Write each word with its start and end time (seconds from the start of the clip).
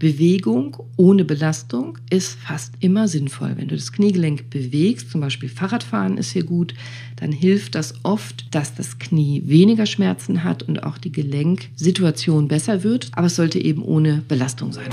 Bewegung 0.00 0.78
ohne 0.96 1.26
Belastung 1.26 1.98
ist 2.08 2.38
fast 2.38 2.72
immer 2.80 3.06
sinnvoll. 3.06 3.52
Wenn 3.56 3.68
du 3.68 3.76
das 3.76 3.92
Kniegelenk 3.92 4.48
bewegst, 4.48 5.10
zum 5.10 5.20
Beispiel 5.20 5.50
Fahrradfahren 5.50 6.16
ist 6.16 6.30
hier 6.32 6.44
gut, 6.44 6.72
dann 7.16 7.32
hilft 7.32 7.74
das 7.74 7.94
oft, 8.02 8.46
dass 8.54 8.74
das 8.74 8.98
Knie 8.98 9.42
weniger 9.44 9.84
Schmerzen 9.84 10.42
hat 10.42 10.62
und 10.62 10.84
auch 10.84 10.96
die 10.96 11.12
Gelenksituation 11.12 12.48
besser 12.48 12.82
wird. 12.82 13.10
Aber 13.12 13.26
es 13.26 13.36
sollte 13.36 13.58
eben 13.62 13.82
ohne 13.82 14.22
Belastung 14.26 14.72
sein. 14.72 14.88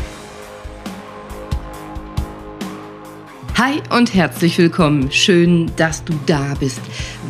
Hi 3.56 3.82
und 3.98 4.14
herzlich 4.14 4.58
willkommen. 4.58 5.10
Schön, 5.10 5.72
dass 5.78 6.04
du 6.04 6.14
da 6.26 6.54
bist. 6.60 6.82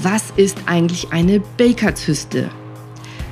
Was 0.02 0.32
ist 0.36 0.58
eigentlich 0.66 1.12
eine 1.12 1.42
Baker-Zyste? 1.58 2.50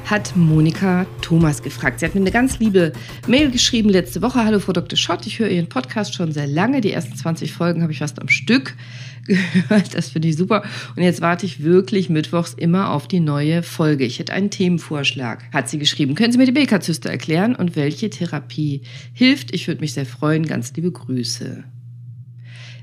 Hat 0.06 0.36
Monika 0.36 1.08
Thomas 1.22 1.64
gefragt. 1.64 2.00
Sie 2.00 2.06
hat 2.06 2.14
mir 2.14 2.22
eine 2.22 2.32
ganz 2.32 2.60
liebe 2.60 2.94
Mail 3.28 3.50
geschrieben 3.50 3.90
letzte 3.90 4.22
Woche. 4.22 4.46
Hallo 4.46 4.60
Frau 4.60 4.72
Dr. 4.72 4.98
Schott, 4.98 5.26
ich 5.26 5.40
höre 5.40 5.50
Ihren 5.50 5.68
Podcast 5.68 6.14
schon 6.14 6.32
sehr 6.32 6.46
lange. 6.46 6.82
Die 6.82 6.92
ersten 6.92 7.16
20 7.16 7.52
Folgen 7.52 7.82
habe 7.82 7.92
ich 7.92 8.00
fast 8.00 8.22
am 8.22 8.28
Stück 8.28 8.76
gehört. 9.26 9.96
Das 9.96 10.10
finde 10.10 10.28
ich 10.28 10.38
super. 10.38 10.64
Und 10.96 11.02
jetzt 11.02 11.22
warte 11.22 11.48
ich 11.48 11.64
wirklich 11.64 12.10
mittwochs 12.10 12.54
immer 12.54 12.92
auf 12.92 13.08
die 13.08 13.20
neue 13.20 13.64
Folge. 13.64 14.06
Ich 14.06 14.20
hätte 14.20 14.34
einen 14.34 14.52
Themenvorschlag, 14.52 15.44
hat 15.52 15.70
sie 15.70 15.80
geschrieben. 15.80 16.14
Können 16.14 16.32
Sie 16.32 16.38
mir 16.38 16.46
die 16.46 16.52
Baker-Zyste 16.52 17.10
erklären 17.10 17.56
und 17.56 17.76
welche 17.76 18.12
Therapie 18.12 18.82
hilft? 19.14 19.56
Ich 19.56 19.68
würde 19.68 19.82
mich 19.82 19.94
sehr 19.94 20.06
freuen. 20.06 20.46
Ganz 20.46 20.72
liebe 20.76 20.92
Grüße. 20.92 21.64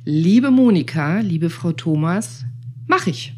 Liebe 0.04 0.50
Monika, 0.50 1.20
liebe 1.20 1.50
Frau 1.50 1.70
Thomas, 1.70 2.44
mache 2.88 3.10
ich. 3.10 3.34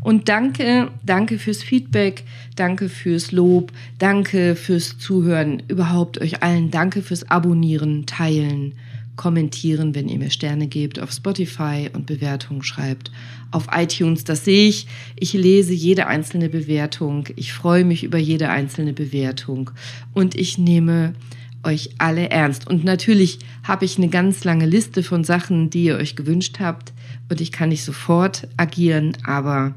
Und 0.00 0.28
danke, 0.28 0.88
danke 1.04 1.38
fürs 1.38 1.62
Feedback, 1.62 2.24
danke 2.56 2.88
fürs 2.88 3.32
Lob, 3.32 3.72
danke 3.98 4.56
fürs 4.56 4.98
Zuhören, 4.98 5.62
überhaupt 5.68 6.20
euch 6.20 6.42
allen 6.42 6.70
danke 6.70 7.02
fürs 7.02 7.30
Abonnieren, 7.30 8.06
Teilen, 8.06 8.74
Kommentieren, 9.16 9.94
wenn 9.94 10.08
ihr 10.08 10.18
mir 10.18 10.30
Sterne 10.30 10.66
gebt 10.66 10.98
auf 10.98 11.12
Spotify 11.12 11.88
und 11.92 12.06
Bewertungen 12.06 12.64
schreibt 12.64 13.12
auf 13.52 13.68
iTunes. 13.72 14.24
Das 14.24 14.44
sehe 14.44 14.68
ich. 14.68 14.88
Ich 15.14 15.34
lese 15.34 15.72
jede 15.72 16.08
einzelne 16.08 16.48
Bewertung. 16.48 17.28
Ich 17.36 17.52
freue 17.52 17.84
mich 17.84 18.02
über 18.02 18.18
jede 18.18 18.50
einzelne 18.50 18.92
Bewertung 18.92 19.70
und 20.14 20.34
ich 20.34 20.58
nehme 20.58 21.14
euch 21.62 21.90
alle 21.98 22.30
ernst. 22.30 22.66
Und 22.66 22.84
natürlich 22.84 23.38
habe 23.62 23.84
ich 23.84 23.98
eine 23.98 24.08
ganz 24.08 24.42
lange 24.42 24.66
Liste 24.66 25.02
von 25.02 25.22
Sachen, 25.22 25.70
die 25.70 25.84
ihr 25.84 25.96
euch 25.96 26.16
gewünscht 26.16 26.56
habt 26.58 26.92
und 27.30 27.40
ich 27.40 27.52
kann 27.52 27.70
nicht 27.70 27.84
sofort 27.84 28.48
agieren, 28.56 29.16
aber 29.24 29.74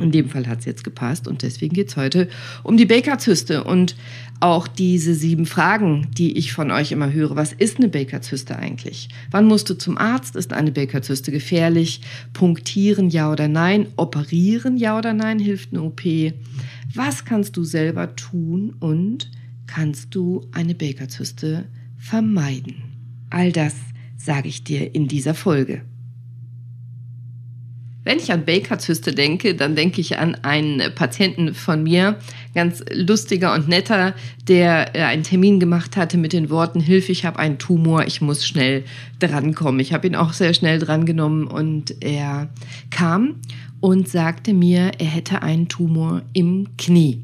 in 0.00 0.10
dem 0.10 0.28
Fall 0.28 0.46
hat 0.46 0.60
es 0.60 0.64
jetzt 0.64 0.84
gepasst 0.84 1.28
und 1.28 1.42
deswegen 1.42 1.74
geht 1.74 1.88
es 1.88 1.96
heute 1.96 2.28
um 2.62 2.76
die 2.76 2.86
Baker-Zyste 2.86 3.64
und 3.64 3.96
auch 4.40 4.66
diese 4.66 5.14
sieben 5.14 5.44
Fragen, 5.44 6.08
die 6.16 6.38
ich 6.38 6.52
von 6.52 6.70
euch 6.70 6.92
immer 6.92 7.12
höre. 7.12 7.36
Was 7.36 7.52
ist 7.52 7.76
eine 7.76 7.88
Baker-Zyste 7.88 8.56
eigentlich? 8.56 9.10
Wann 9.30 9.46
musst 9.46 9.68
du 9.68 9.74
zum 9.74 9.98
Arzt? 9.98 10.36
Ist 10.36 10.54
eine 10.54 10.72
Baker-Zyste 10.72 11.30
gefährlich? 11.30 12.00
Punktieren, 12.32 13.10
ja 13.10 13.30
oder 13.30 13.48
nein? 13.48 13.88
Operieren, 13.96 14.78
ja 14.78 14.96
oder 14.96 15.12
nein? 15.12 15.38
Hilft 15.38 15.72
eine 15.72 15.82
OP? 15.82 16.02
Was 16.94 17.24
kannst 17.26 17.56
du 17.56 17.64
selber 17.64 18.16
tun 18.16 18.74
und 18.80 19.30
kannst 19.66 20.14
du 20.14 20.48
eine 20.52 20.74
Baker-Zyste 20.74 21.66
vermeiden? 21.98 22.76
All 23.28 23.52
das 23.52 23.74
sage 24.16 24.48
ich 24.48 24.64
dir 24.64 24.94
in 24.94 25.06
dieser 25.06 25.34
Folge. 25.34 25.82
Wenn 28.02 28.18
ich 28.18 28.32
an 28.32 28.46
Baker-Zyste 28.46 29.12
denke, 29.12 29.54
dann 29.54 29.76
denke 29.76 30.00
ich 30.00 30.18
an 30.18 30.34
einen 30.36 30.94
Patienten 30.94 31.52
von 31.52 31.82
mir, 31.82 32.16
ganz 32.54 32.82
lustiger 32.90 33.52
und 33.52 33.68
netter, 33.68 34.14
der 34.48 34.96
äh, 34.96 35.02
einen 35.02 35.22
Termin 35.22 35.60
gemacht 35.60 35.98
hatte 35.98 36.16
mit 36.16 36.32
den 36.32 36.48
Worten, 36.48 36.80
Hilfe, 36.80 37.12
ich 37.12 37.26
habe 37.26 37.38
einen 37.38 37.58
Tumor, 37.58 38.06
ich 38.06 38.22
muss 38.22 38.46
schnell 38.46 38.84
drankommen. 39.18 39.80
Ich 39.80 39.92
habe 39.92 40.06
ihn 40.06 40.16
auch 40.16 40.32
sehr 40.32 40.54
schnell 40.54 40.78
drangenommen 40.78 41.46
und 41.46 42.02
er 42.02 42.48
kam 42.90 43.36
und 43.80 44.08
sagte 44.08 44.54
mir, 44.54 44.92
er 44.98 45.06
hätte 45.06 45.42
einen 45.42 45.68
Tumor 45.68 46.22
im 46.32 46.68
Knie. 46.78 47.22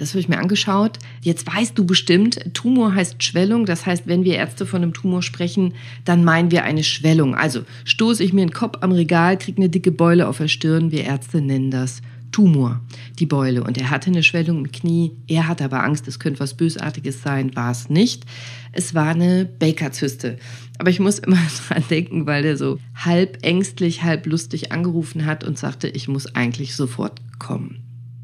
Das 0.00 0.10
habe 0.10 0.20
ich 0.20 0.28
mir 0.30 0.38
angeschaut. 0.38 0.98
Jetzt 1.20 1.46
weißt 1.46 1.78
du 1.78 1.84
bestimmt, 1.84 2.54
Tumor 2.54 2.94
heißt 2.94 3.22
Schwellung. 3.22 3.66
Das 3.66 3.84
heißt, 3.84 4.06
wenn 4.06 4.24
wir 4.24 4.36
Ärzte 4.36 4.64
von 4.64 4.82
einem 4.82 4.94
Tumor 4.94 5.22
sprechen, 5.22 5.74
dann 6.06 6.24
meinen 6.24 6.50
wir 6.50 6.64
eine 6.64 6.84
Schwellung. 6.84 7.34
Also 7.34 7.64
stoße 7.84 8.24
ich 8.24 8.32
mir 8.32 8.40
einen 8.40 8.52
Kopf 8.52 8.78
am 8.80 8.92
Regal, 8.92 9.36
kriege 9.36 9.58
eine 9.58 9.68
dicke 9.68 9.92
Beule 9.92 10.26
auf 10.26 10.38
der 10.38 10.48
Stirn. 10.48 10.90
Wir 10.90 11.04
Ärzte 11.04 11.42
nennen 11.42 11.70
das 11.70 12.00
Tumor, 12.32 12.80
die 13.18 13.26
Beule. 13.26 13.62
Und 13.62 13.76
er 13.76 13.90
hatte 13.90 14.06
eine 14.06 14.22
Schwellung 14.22 14.64
im 14.64 14.72
Knie. 14.72 15.12
Er 15.28 15.46
hatte 15.46 15.64
aber 15.64 15.84
Angst, 15.84 16.08
es 16.08 16.18
könnte 16.18 16.40
was 16.40 16.54
Bösartiges 16.54 17.22
sein. 17.22 17.54
War 17.54 17.70
es 17.70 17.90
nicht. 17.90 18.24
Es 18.72 18.94
war 18.94 19.08
eine 19.08 19.44
Baker-Zyste. 19.44 20.38
Aber 20.78 20.88
ich 20.88 21.00
muss 21.00 21.18
immer 21.18 21.36
dran 21.68 21.84
denken, 21.90 22.24
weil 22.24 22.42
der 22.42 22.56
so 22.56 22.78
halb 22.94 23.40
ängstlich, 23.42 24.02
halb 24.02 24.24
lustig 24.24 24.72
angerufen 24.72 25.26
hat 25.26 25.44
und 25.44 25.58
sagte, 25.58 25.88
ich 25.88 26.08
muss 26.08 26.34
eigentlich 26.34 26.74
sofort 26.74 27.20
kommen. 27.38 27.82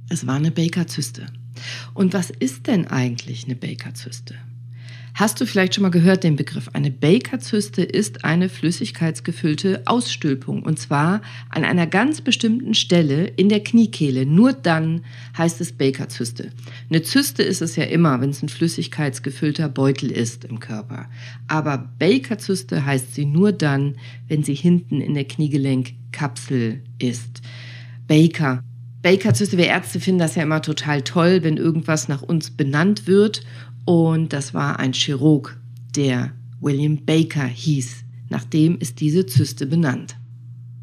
Es 0.09 0.27
war 0.27 0.37
eine 0.37 0.51
Baker-Zyste. 0.51 1.27
Und 1.95 2.15
was 2.15 2.31
ist 2.31 2.67
denn 2.67 2.87
eigentlich 2.87 3.45
eine 3.45 3.57
Baker-Zyste? 3.57 4.35
Hast 5.17 5.41
du 5.41 5.47
vielleicht 5.47 5.75
schon 5.75 5.81
mal 5.81 5.91
gehört 5.91 6.25
den 6.25 6.37
Begriff? 6.37 6.69
Eine 6.75 6.91
Baker-Zyste 6.91 7.83
ist 7.83 8.27
eine 8.27 8.51
flüssigkeitsgefüllte 8.51 9.81
Ausstülpung 9.87 10.63
und 10.63 10.79
zwar 10.79 11.23
an 11.49 11.65
einer 11.65 11.87
ganz 11.87 12.21
bestimmten 12.21 12.75
Stelle 12.75 13.25
in 13.25 13.49
der 13.49 13.65
Kniekehle. 13.65 14.27
Nur 14.27 14.53
dann 14.53 15.07
heißt 15.39 15.63
es 15.63 15.73
Baker-Zyste. 15.73 16.51
Eine 16.91 17.01
Zyste 17.01 17.43
ist 17.43 17.63
es 17.63 17.77
ja 17.77 17.85
immer, 17.85 18.21
wenn 18.21 18.29
es 18.29 18.43
ein 18.43 18.51
flüssigkeitsgefüllter 18.51 19.71
Beutel 19.71 20.11
ist 20.11 20.45
im 20.45 20.61
Körper. 20.61 21.09
Aber 21.49 21.91
Baker-Zyste 21.99 22.85
heißt 22.85 23.15
sie 23.15 23.25
nur 23.25 23.53
dann, 23.53 23.97
wenn 24.29 24.43
sie 24.43 24.55
hinten 24.55 25.01
in 25.01 25.15
der 25.15 25.25
Kniegelenkkapsel 25.25 26.83
ist. 26.99 27.41
Baker 28.07 28.63
Baker-Zyste, 29.07 29.57
wir 29.57 29.69
Ärzte 29.69 30.01
finden 30.01 30.19
das 30.19 30.35
ja 30.35 30.43
immer 30.43 30.63
total 30.63 31.01
toll, 31.03 31.45
wenn 31.45 31.59
irgendwas 31.59 32.09
nach 32.09 32.23
uns 32.23 32.51
benannt 32.51 33.07
wird. 33.07 33.47
Und 33.85 34.33
das 34.33 34.53
war 34.53 34.81
ein 34.81 34.95
Chirurg, 34.95 35.57
der 35.95 36.33
William 36.61 37.05
Baker 37.05 37.47
hieß. 37.47 37.99
Nach 38.31 38.43
dem 38.43 38.77
ist 38.81 38.99
diese 38.99 39.25
Zyste 39.25 39.67
benannt. 39.67 40.17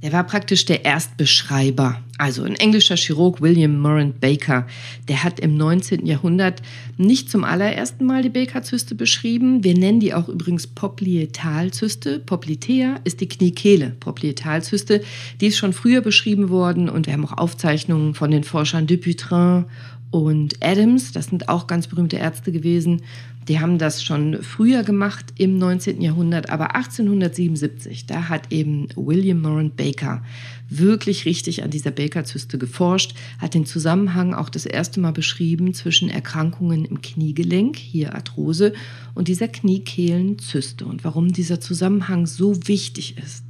Er 0.04 0.12
war 0.12 0.26
praktisch 0.26 0.66
der 0.66 0.84
Erstbeschreiber. 0.84 2.02
Also 2.18 2.44
ein 2.44 2.56
englischer 2.56 2.98
Chirurg, 2.98 3.40
William 3.40 3.80
Morant 3.80 4.20
Baker, 4.20 4.68
der 5.08 5.24
hat 5.24 5.40
im 5.40 5.56
19. 5.56 6.06
Jahrhundert 6.06 6.62
nicht 6.98 7.32
zum 7.32 7.46
allerersten 7.46 8.06
Mal 8.06 8.22
die 8.22 8.28
Baker-Zyste 8.28 8.96
beschrieben. 8.96 9.64
Wir 9.64 9.78
nennen 9.78 10.02
die 10.02 10.14
auch 10.14 10.28
übrigens 10.28 10.68
Poplitealzyste. 10.68 12.20
Poplitea 12.20 13.00
ist 13.06 13.22
die 13.22 13.30
Kniekehle. 13.30 13.96
Poplitealzyste, 14.02 15.02
die 15.40 15.48
ist 15.48 15.58
schon 15.58 15.72
früher 15.72 16.02
beschrieben 16.02 16.50
worden 16.50 16.90
und 16.90 17.06
wir 17.06 17.14
haben 17.14 17.26
auch 17.26 17.38
Aufzeichnungen 17.38 18.14
von 18.14 18.30
den 18.30 18.44
Forschern 18.44 18.88
Dupuytren 18.88 19.68
und 20.12 20.62
Adams. 20.62 21.14
Das 21.14 21.28
sind 21.28 21.48
auch 21.48 21.66
ganz 21.66 21.88
berühmte 21.88 22.18
Ärzte 22.18 22.52
gewesen. 22.52 23.04
Die 23.48 23.60
haben 23.60 23.78
das 23.78 24.04
schon 24.04 24.42
früher 24.42 24.84
gemacht 24.84 25.34
im 25.38 25.58
19. 25.58 26.02
Jahrhundert, 26.02 26.50
aber 26.50 26.76
1877, 26.76 28.06
da 28.06 28.30
hat 28.30 28.52
eben 28.52 28.88
William 28.96 29.42
Morant 29.42 29.76
Baker 29.76 30.24
wirklich 30.70 31.26
richtig 31.26 31.64
an 31.64 31.70
dieser 31.70 31.92
Baker-Zyste 31.92 32.58
geforscht, 32.58 33.16
hat 33.38 33.54
den 33.54 33.66
Zusammenhang 33.66 34.34
auch 34.34 34.50
das 34.50 34.66
erste 34.66 35.00
Mal 35.00 35.12
beschrieben 35.12 35.74
zwischen 35.74 36.10
Erkrankungen 36.10 36.86
im 36.86 37.02
Kniegelenk, 37.02 37.78
hier 37.78 38.16
Arthrose, 38.16 38.74
und 39.14 39.28
dieser 39.28 39.48
Kniekehlenzyste 39.48 40.86
und 40.86 41.04
warum 41.04 41.32
dieser 41.32 41.60
Zusammenhang 41.60 42.26
so 42.26 42.68
wichtig 42.68 43.18
ist. 43.18 43.44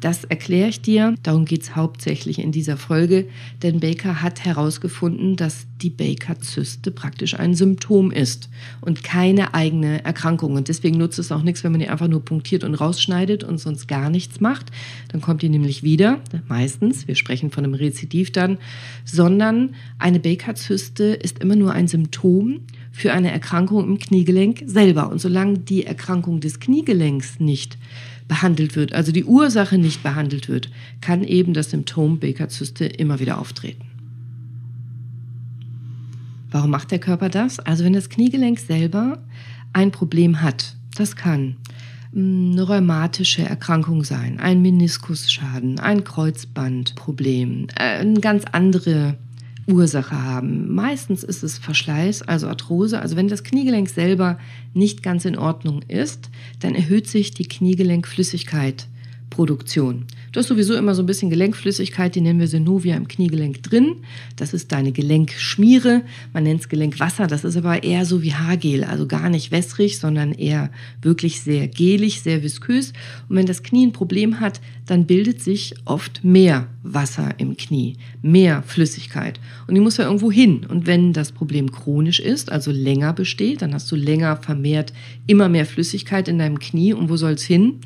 Das 0.00 0.24
erkläre 0.24 0.68
ich 0.68 0.80
dir. 0.80 1.14
Darum 1.22 1.44
geht 1.44 1.62
es 1.62 1.76
hauptsächlich 1.76 2.38
in 2.38 2.52
dieser 2.52 2.78
Folge, 2.78 3.26
denn 3.62 3.80
Baker 3.80 4.22
hat 4.22 4.44
herausgefunden, 4.44 5.36
dass 5.36 5.66
die 5.82 5.90
Baker-Zyste 5.90 6.90
praktisch 6.90 7.38
ein 7.38 7.54
Symptom 7.54 8.10
ist 8.10 8.48
und 8.80 9.04
keine 9.04 9.52
eigene 9.52 10.02
Erkrankung. 10.04 10.54
Und 10.54 10.68
deswegen 10.68 10.96
nutzt 10.96 11.18
es 11.18 11.30
auch 11.30 11.42
nichts, 11.42 11.64
wenn 11.64 11.72
man 11.72 11.80
die 11.80 11.88
einfach 11.88 12.08
nur 12.08 12.24
punktiert 12.24 12.64
und 12.64 12.74
rausschneidet 12.74 13.44
und 13.44 13.58
sonst 13.58 13.88
gar 13.88 14.08
nichts 14.08 14.40
macht. 14.40 14.70
Dann 15.08 15.20
kommt 15.20 15.42
die 15.42 15.50
nämlich 15.50 15.82
wieder, 15.82 16.20
meistens, 16.48 17.06
wir 17.06 17.14
sprechen 17.14 17.50
von 17.50 17.64
einem 17.64 17.74
Rezidiv 17.74 18.32
dann, 18.32 18.56
sondern 19.04 19.74
eine 19.98 20.18
Baker-Zyste 20.20 21.04
ist 21.04 21.40
immer 21.40 21.56
nur 21.56 21.72
ein 21.72 21.88
Symptom 21.88 22.60
für 22.90 23.12
eine 23.12 23.30
Erkrankung 23.30 23.84
im 23.84 23.98
Kniegelenk 23.98 24.62
selber. 24.66 25.10
Und 25.10 25.20
solange 25.20 25.58
die 25.58 25.84
Erkrankung 25.84 26.40
des 26.40 26.58
Kniegelenks 26.58 27.38
nicht 27.38 27.78
behandelt 28.30 28.76
wird, 28.76 28.92
also 28.92 29.10
die 29.10 29.24
Ursache 29.24 29.76
nicht 29.76 30.04
behandelt 30.04 30.48
wird, 30.48 30.70
kann 31.00 31.24
eben 31.24 31.52
das 31.52 31.70
Symptom 31.70 32.20
Baker-Zyste 32.20 32.86
immer 32.86 33.18
wieder 33.18 33.40
auftreten. 33.40 33.82
Warum 36.52 36.70
macht 36.70 36.92
der 36.92 37.00
Körper 37.00 37.28
das? 37.28 37.58
Also 37.58 37.84
wenn 37.84 37.92
das 37.92 38.08
Kniegelenk 38.08 38.60
selber 38.60 39.18
ein 39.72 39.90
Problem 39.90 40.42
hat, 40.42 40.76
das 40.96 41.16
kann 41.16 41.56
hm, 42.12 42.52
eine 42.52 42.62
rheumatische 42.62 43.42
Erkrankung 43.42 44.04
sein, 44.04 44.38
ein 44.38 44.62
Meniskusschaden, 44.62 45.80
ein 45.80 46.04
Kreuzbandproblem, 46.04 47.66
äh, 47.74 47.98
eine 47.98 48.20
ganz 48.20 48.44
andere 48.52 49.18
Ursache 49.70 50.22
haben. 50.22 50.72
Meistens 50.72 51.22
ist 51.24 51.42
es 51.42 51.58
Verschleiß, 51.58 52.22
also 52.22 52.48
Arthrose. 52.48 53.00
Also 53.00 53.16
wenn 53.16 53.28
das 53.28 53.44
Kniegelenk 53.44 53.88
selber 53.88 54.38
nicht 54.74 55.02
ganz 55.02 55.24
in 55.24 55.38
Ordnung 55.38 55.82
ist, 55.82 56.30
dann 56.60 56.74
erhöht 56.74 57.06
sich 57.08 57.32
die 57.32 57.46
Kniegelenkflüssigkeit 57.46 58.86
Produktion. 59.30 60.06
Du 60.32 60.38
hast 60.38 60.46
sowieso 60.46 60.76
immer 60.76 60.94
so 60.94 61.02
ein 61.02 61.06
bisschen 61.06 61.28
Gelenkflüssigkeit, 61.28 62.14
die 62.14 62.20
nennen 62.20 62.38
wir 62.38 62.46
Synovia 62.46 62.94
im 62.96 63.08
Kniegelenk 63.08 63.64
drin. 63.64 63.96
Das 64.36 64.54
ist 64.54 64.70
deine 64.70 64.92
Gelenkschmiere. 64.92 66.02
Man 66.32 66.44
nennt 66.44 66.60
es 66.60 66.68
Gelenkwasser. 66.68 67.26
Das 67.26 67.42
ist 67.42 67.56
aber 67.56 67.82
eher 67.82 68.06
so 68.06 68.22
wie 68.22 68.34
Haargel, 68.34 68.84
also 68.84 69.08
gar 69.08 69.28
nicht 69.28 69.50
wässrig, 69.50 69.98
sondern 69.98 70.30
eher 70.30 70.70
wirklich 71.02 71.40
sehr 71.40 71.66
gelig, 71.66 72.20
sehr 72.20 72.44
viskös. 72.44 72.92
Und 73.28 73.36
wenn 73.36 73.46
das 73.46 73.64
Knie 73.64 73.88
ein 73.88 73.92
Problem 73.92 74.38
hat, 74.38 74.60
dann 74.86 75.06
bildet 75.06 75.42
sich 75.42 75.74
oft 75.84 76.22
mehr 76.22 76.68
Wasser 76.84 77.34
im 77.38 77.56
Knie, 77.56 77.96
mehr 78.22 78.62
Flüssigkeit. 78.62 79.40
Und 79.66 79.74
die 79.74 79.80
muss 79.80 79.96
ja 79.96 80.04
irgendwo 80.04 80.30
hin. 80.30 80.64
Und 80.68 80.86
wenn 80.86 81.12
das 81.12 81.32
Problem 81.32 81.72
chronisch 81.72 82.20
ist, 82.20 82.52
also 82.52 82.70
länger 82.70 83.12
besteht, 83.12 83.62
dann 83.62 83.74
hast 83.74 83.90
du 83.90 83.96
länger 83.96 84.36
vermehrt 84.36 84.92
immer 85.26 85.48
mehr 85.48 85.66
Flüssigkeit 85.66 86.28
in 86.28 86.38
deinem 86.38 86.60
Knie. 86.60 86.92
Und 86.92 87.08
wo 87.08 87.16
soll 87.16 87.32
es 87.32 87.42
hin? 87.42 87.80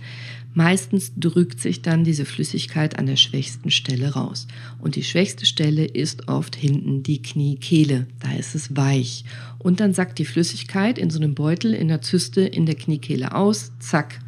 Meistens 0.55 1.13
drückt 1.17 1.61
sich 1.61 1.83
dann 1.83 2.05
diese 2.05 2.25
Flüssigkeit 2.25 2.97
an 2.97 3.07
der 3.07 3.17
schwächsten 3.17 3.71
Stelle 3.71 4.15
raus. 4.15 4.47
Und 4.79 4.95
die 4.95 5.03
schwächste 5.03 5.47
Stelle 5.47 5.85
ist 5.85 6.29
oft 6.29 6.55
hinten 6.55 7.03
die 7.03 7.21
Kniekehle. 7.21 8.07
Da 8.21 8.33
ist 8.33 8.55
es 8.55 8.77
weich. 8.77 9.25
Und 9.59 9.81
dann 9.81 9.95
sackt 9.95 10.19
die 10.21 10.25
Flüssigkeit 10.25 10.97
in 10.97 11.11
so 11.11 11.19
einem 11.19 11.35
Beutel 11.35 11.75
in 11.75 11.89
der 11.89 12.03
Zyste 12.03 12.43
in 12.43 12.67
der 12.67 12.77
Kniekehle 12.77 13.35
aus. 13.35 13.73
Zack, 13.81 14.21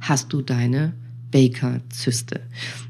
hast 0.00 0.32
du 0.32 0.40
deine 0.40 0.94
Baker-Zyste. 1.30 2.40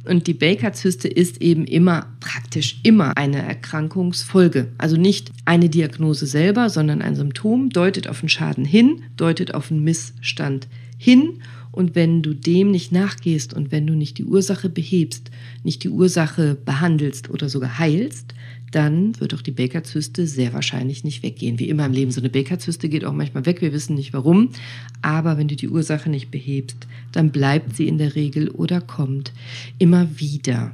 Und 0.04 0.28
die 0.28 0.34
Baker-Zyste 0.34 1.08
ist 1.08 1.42
eben 1.42 1.64
immer, 1.64 2.06
praktisch 2.20 2.78
immer 2.84 3.16
eine 3.16 3.42
Erkrankungsfolge. 3.42 4.68
Also 4.78 4.96
nicht 4.96 5.32
eine 5.44 5.68
Diagnose 5.68 6.26
selber, 6.26 6.70
sondern 6.70 7.02
ein 7.02 7.16
Symptom 7.16 7.70
deutet 7.70 8.06
auf 8.06 8.20
einen 8.20 8.28
Schaden 8.28 8.64
hin, 8.64 9.02
deutet 9.16 9.54
auf 9.54 9.72
einen 9.72 9.82
Missstand 9.82 10.68
hin 10.96 11.40
und 11.76 11.94
wenn 11.94 12.22
du 12.22 12.32
dem 12.32 12.70
nicht 12.70 12.90
nachgehst 12.90 13.52
und 13.52 13.70
wenn 13.70 13.86
du 13.86 13.94
nicht 13.94 14.16
die 14.16 14.24
Ursache 14.24 14.70
behebst, 14.70 15.30
nicht 15.62 15.84
die 15.84 15.90
Ursache 15.90 16.56
behandelst 16.64 17.28
oder 17.28 17.50
sogar 17.50 17.78
heilst, 17.78 18.34
dann 18.72 19.18
wird 19.20 19.34
auch 19.34 19.42
die 19.42 19.52
Bakerzyste 19.52 20.26
sehr 20.26 20.54
wahrscheinlich 20.54 21.04
nicht 21.04 21.22
weggehen. 21.22 21.58
Wie 21.58 21.68
immer 21.68 21.84
im 21.84 21.92
Leben, 21.92 22.10
so 22.10 22.22
eine 22.22 22.30
Bakerzyste 22.30 22.88
geht 22.88 23.04
auch 23.04 23.12
manchmal 23.12 23.44
weg, 23.44 23.60
wir 23.60 23.74
wissen 23.74 23.94
nicht 23.94 24.14
warum. 24.14 24.50
Aber 25.02 25.36
wenn 25.36 25.48
du 25.48 25.54
die 25.54 25.68
Ursache 25.68 26.08
nicht 26.08 26.30
behebst, 26.30 26.78
dann 27.12 27.30
bleibt 27.30 27.76
sie 27.76 27.86
in 27.86 27.98
der 27.98 28.14
Regel 28.14 28.48
oder 28.48 28.80
kommt 28.80 29.32
immer 29.78 30.08
wieder. 30.18 30.72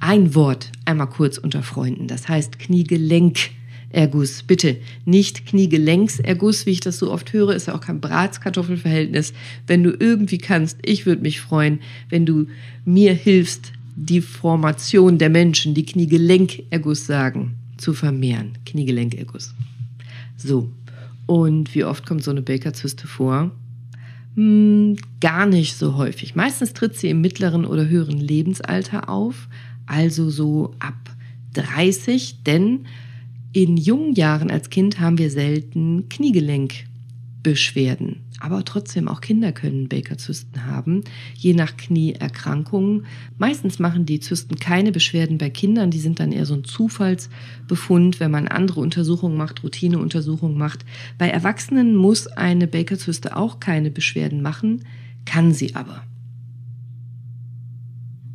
Ein 0.00 0.34
Wort 0.34 0.72
einmal 0.86 1.10
kurz 1.10 1.36
unter 1.36 1.62
Freunden, 1.62 2.06
das 2.06 2.28
heißt 2.28 2.58
Kniegelenk. 2.58 3.50
Erguss. 3.90 4.42
Bitte 4.42 4.76
nicht 5.04 5.46
Kniegelenkserguss, 5.46 6.66
wie 6.66 6.70
ich 6.70 6.80
das 6.80 6.98
so 6.98 7.10
oft 7.10 7.32
höre, 7.32 7.54
ist 7.54 7.66
ja 7.66 7.74
auch 7.74 7.80
kein 7.80 8.00
Bratskartoffelverhältnis. 8.00 9.32
Wenn 9.66 9.82
du 9.82 9.90
irgendwie 9.98 10.38
kannst, 10.38 10.78
ich 10.82 11.06
würde 11.06 11.22
mich 11.22 11.40
freuen, 11.40 11.80
wenn 12.08 12.24
du 12.24 12.46
mir 12.84 13.14
hilfst, 13.14 13.72
die 13.96 14.20
Formation 14.20 15.18
der 15.18 15.28
Menschen, 15.28 15.74
die 15.74 15.84
Kniegelenkerguss 15.84 17.06
sagen, 17.06 17.56
zu 17.76 17.92
vermehren. 17.92 18.52
Kniegelenkerguss. 18.64 19.54
So. 20.36 20.70
Und 21.26 21.74
wie 21.74 21.84
oft 21.84 22.06
kommt 22.06 22.24
so 22.24 22.30
eine 22.30 22.42
Bakerzyste 22.42 23.06
vor? 23.06 23.50
Hm, 24.36 24.96
gar 25.20 25.46
nicht 25.46 25.76
so 25.76 25.96
häufig. 25.96 26.34
Meistens 26.34 26.72
tritt 26.72 26.96
sie 26.96 27.10
im 27.10 27.20
mittleren 27.20 27.64
oder 27.64 27.88
höheren 27.88 28.18
Lebensalter 28.18 29.08
auf, 29.08 29.48
also 29.86 30.30
so 30.30 30.74
ab 30.78 30.94
30, 31.54 32.42
denn 32.44 32.86
in 33.52 33.76
jungen 33.76 34.14
Jahren 34.14 34.50
als 34.50 34.70
Kind 34.70 35.00
haben 35.00 35.18
wir 35.18 35.30
selten 35.30 36.08
Kniegelenkbeschwerden. 36.08 38.22
Aber 38.42 38.64
trotzdem 38.64 39.06
auch 39.06 39.20
Kinder 39.20 39.52
können 39.52 39.88
Baker-Zysten 39.88 40.64
haben, 40.64 41.04
je 41.36 41.52
nach 41.52 41.76
Knieerkrankungen. 41.76 43.04
Meistens 43.36 43.78
machen 43.78 44.06
die 44.06 44.20
Zysten 44.20 44.56
keine 44.56 44.92
Beschwerden 44.92 45.36
bei 45.36 45.50
Kindern, 45.50 45.90
die 45.90 45.98
sind 45.98 46.20
dann 46.20 46.32
eher 46.32 46.46
so 46.46 46.54
ein 46.54 46.64
Zufallsbefund, 46.64 48.18
wenn 48.18 48.30
man 48.30 48.48
andere 48.48 48.80
Untersuchungen 48.80 49.36
macht, 49.36 49.62
Routineuntersuchungen 49.62 50.56
macht. 50.56 50.86
Bei 51.18 51.28
Erwachsenen 51.28 51.96
muss 51.96 52.28
eine 52.28 52.66
Baker-Zyste 52.66 53.36
auch 53.36 53.60
keine 53.60 53.90
Beschwerden 53.90 54.40
machen, 54.40 54.86
kann 55.26 55.52
sie 55.52 55.74
aber. 55.74 56.02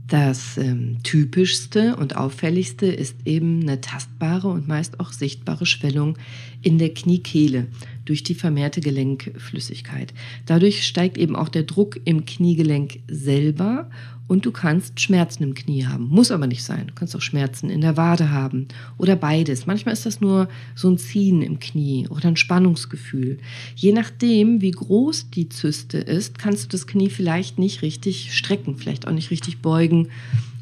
Das 0.07 0.57
ähm, 0.57 0.97
typischste 1.03 1.95
und 1.95 2.15
auffälligste 2.15 2.85
ist 2.85 3.15
eben 3.25 3.61
eine 3.61 3.81
tastbare 3.81 4.49
und 4.49 4.67
meist 4.67 4.99
auch 4.99 5.11
sichtbare 5.11 5.65
Schwellung 5.65 6.17
in 6.61 6.77
der 6.77 6.93
Kniekehle 6.93 7.67
durch 8.05 8.23
die 8.23 8.35
vermehrte 8.35 8.81
Gelenkflüssigkeit. 8.81 10.13
Dadurch 10.45 10.85
steigt 10.85 11.17
eben 11.17 11.35
auch 11.35 11.49
der 11.49 11.63
Druck 11.63 11.99
im 12.05 12.25
Kniegelenk 12.25 12.99
selber 13.07 13.89
und 14.27 14.45
du 14.45 14.51
kannst 14.51 14.99
Schmerzen 14.99 15.43
im 15.43 15.53
Knie 15.53 15.85
haben. 15.85 16.07
Muss 16.07 16.31
aber 16.31 16.47
nicht 16.47 16.63
sein. 16.63 16.87
Du 16.87 16.93
kannst 16.93 17.15
auch 17.15 17.21
Schmerzen 17.21 17.69
in 17.69 17.81
der 17.81 17.97
Wade 17.97 18.31
haben 18.31 18.67
oder 18.97 19.15
beides. 19.15 19.67
Manchmal 19.67 19.93
ist 19.93 20.05
das 20.05 20.21
nur 20.21 20.47
so 20.73 20.89
ein 20.89 20.97
Ziehen 20.97 21.41
im 21.41 21.59
Knie 21.59 22.07
oder 22.09 22.27
ein 22.27 22.37
Spannungsgefühl. 22.37 23.37
Je 23.75 23.91
nachdem, 23.91 24.61
wie 24.61 24.71
groß 24.71 25.29
die 25.29 25.49
Zyste 25.49 25.97
ist, 25.99 26.39
kannst 26.39 26.63
du 26.63 26.67
das 26.69 26.87
Knie 26.87 27.09
vielleicht 27.09 27.59
nicht 27.59 27.81
richtig 27.81 28.35
strecken, 28.35 28.77
vielleicht 28.77 29.07
auch 29.07 29.13
nicht 29.13 29.31
richtig 29.31 29.59
beugen 29.59 30.09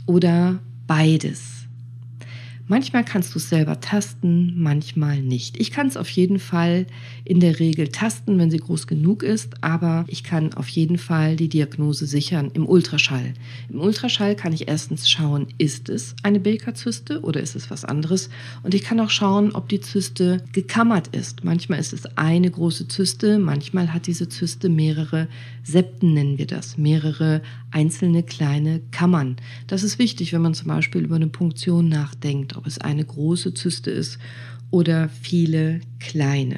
oder 0.06 0.60
beides. 0.88 1.63
Manchmal 2.66 3.04
kannst 3.04 3.36
du 3.36 3.40
es 3.40 3.50
selber 3.50 3.82
tasten, 3.82 4.54
manchmal 4.56 5.22
nicht. 5.22 5.60
Ich 5.60 5.70
kann 5.70 5.88
es 5.88 5.98
auf 5.98 6.08
jeden 6.10 6.40
Fall 6.40 6.88
in 7.26 7.42
der 7.42 7.60
Regel 7.60 7.90
tasten, 7.90 8.40
wenn 8.40 8.50
sie 8.50 8.58
groß 8.58 8.88
genug 8.88 9.22
ist, 9.22 9.62
aber 9.62 10.06
ich 10.08 10.24
kann 10.24 10.54
auf 10.54 10.70
jeden 10.70 10.98
Fall 10.98 11.36
die 11.36 11.50
Diagnose 11.50 12.06
sichern 12.06 12.52
im 12.54 12.66
Ultraschall. 12.66 13.34
Im 13.70 13.82
Ultraschall 13.82 14.38
kann 14.38 14.54
ich 14.54 14.70
erstens 14.70 15.10
schauen, 15.10 15.48
ist 15.58 15.90
es 15.90 16.16
eine 16.24 16.40
Baker-Zyste 16.40 17.22
oder 17.22 17.42
ist 17.42 17.58
es 17.58 17.70
was 17.70 17.84
anderes? 17.84 18.30
Und 18.64 18.74
ich 18.74 18.84
kann 18.84 19.02
auch 19.02 19.10
schauen, 19.10 19.52
ob 19.52 19.68
die 19.68 19.82
Zyste 19.82 20.42
gekammert 20.54 21.08
ist. 21.08 21.44
Manchmal 21.44 21.80
ist 21.80 21.92
es 21.92 22.06
eine 22.16 22.50
große 22.50 22.88
Zyste, 22.88 23.40
manchmal 23.40 23.94
hat 23.94 24.08
diese 24.08 24.30
Zyste 24.30 24.70
mehrere 24.70 25.28
Septen, 25.64 26.14
nennen 26.14 26.38
wir 26.38 26.48
das, 26.48 26.78
mehrere 26.78 27.42
einzelne 27.72 28.24
kleine 28.24 28.80
Kammern. 28.92 29.36
Das 29.68 29.84
ist 29.84 30.00
wichtig, 30.00 30.32
wenn 30.32 30.42
man 30.42 30.54
zum 30.54 30.68
Beispiel 30.68 31.02
über 31.02 31.16
eine 31.16 31.28
Punktion 31.28 31.90
nachdenkt 31.90 32.53
ob 32.56 32.68
es 32.68 32.78
eine 32.78 33.04
große 33.04 33.54
Zyste 33.54 33.92
ist 33.92 34.20
oder 34.72 35.10
viele 35.22 35.82
kleine. 36.00 36.58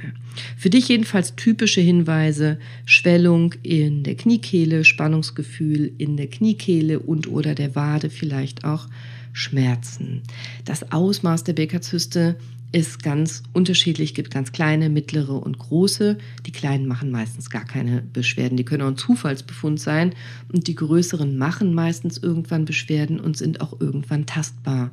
Für 0.57 0.69
dich 0.69 0.87
jedenfalls 0.87 1.35
typische 1.35 1.81
Hinweise, 1.81 2.59
Schwellung 2.85 3.53
in 3.61 4.03
der 4.03 4.15
Kniekehle, 4.15 4.85
Spannungsgefühl 4.85 5.91
in 5.97 6.15
der 6.15 6.27
Kniekehle 6.27 6.99
und 6.99 7.27
oder 7.27 7.55
der 7.55 7.75
Wade, 7.75 8.09
vielleicht 8.09 8.63
auch 8.63 8.87
Schmerzen. 9.33 10.21
Das 10.63 10.93
Ausmaß 10.93 11.43
der 11.43 11.53
Beckerzyste 11.53 12.37
ist 12.71 13.03
ganz 13.03 13.43
unterschiedlich, 13.53 14.13
gibt 14.13 14.31
ganz 14.31 14.51
kleine, 14.51 14.89
mittlere 14.89 15.41
und 15.41 15.59
große. 15.59 16.17
Die 16.45 16.51
kleinen 16.51 16.87
machen 16.87 17.11
meistens 17.11 17.49
gar 17.49 17.63
keine 17.63 18.01
Beschwerden, 18.01 18.57
die 18.57 18.65
können 18.65 18.83
auch 18.83 18.87
ein 18.87 18.97
Zufallsbefund 18.97 19.79
sein 19.79 20.13
und 20.51 20.67
die 20.67 20.75
größeren 20.75 21.37
machen 21.37 21.73
meistens 21.73 22.17
irgendwann 22.17 22.65
Beschwerden 22.65 23.19
und 23.19 23.37
sind 23.37 23.61
auch 23.61 23.79
irgendwann 23.79 24.25
tastbar 24.25 24.91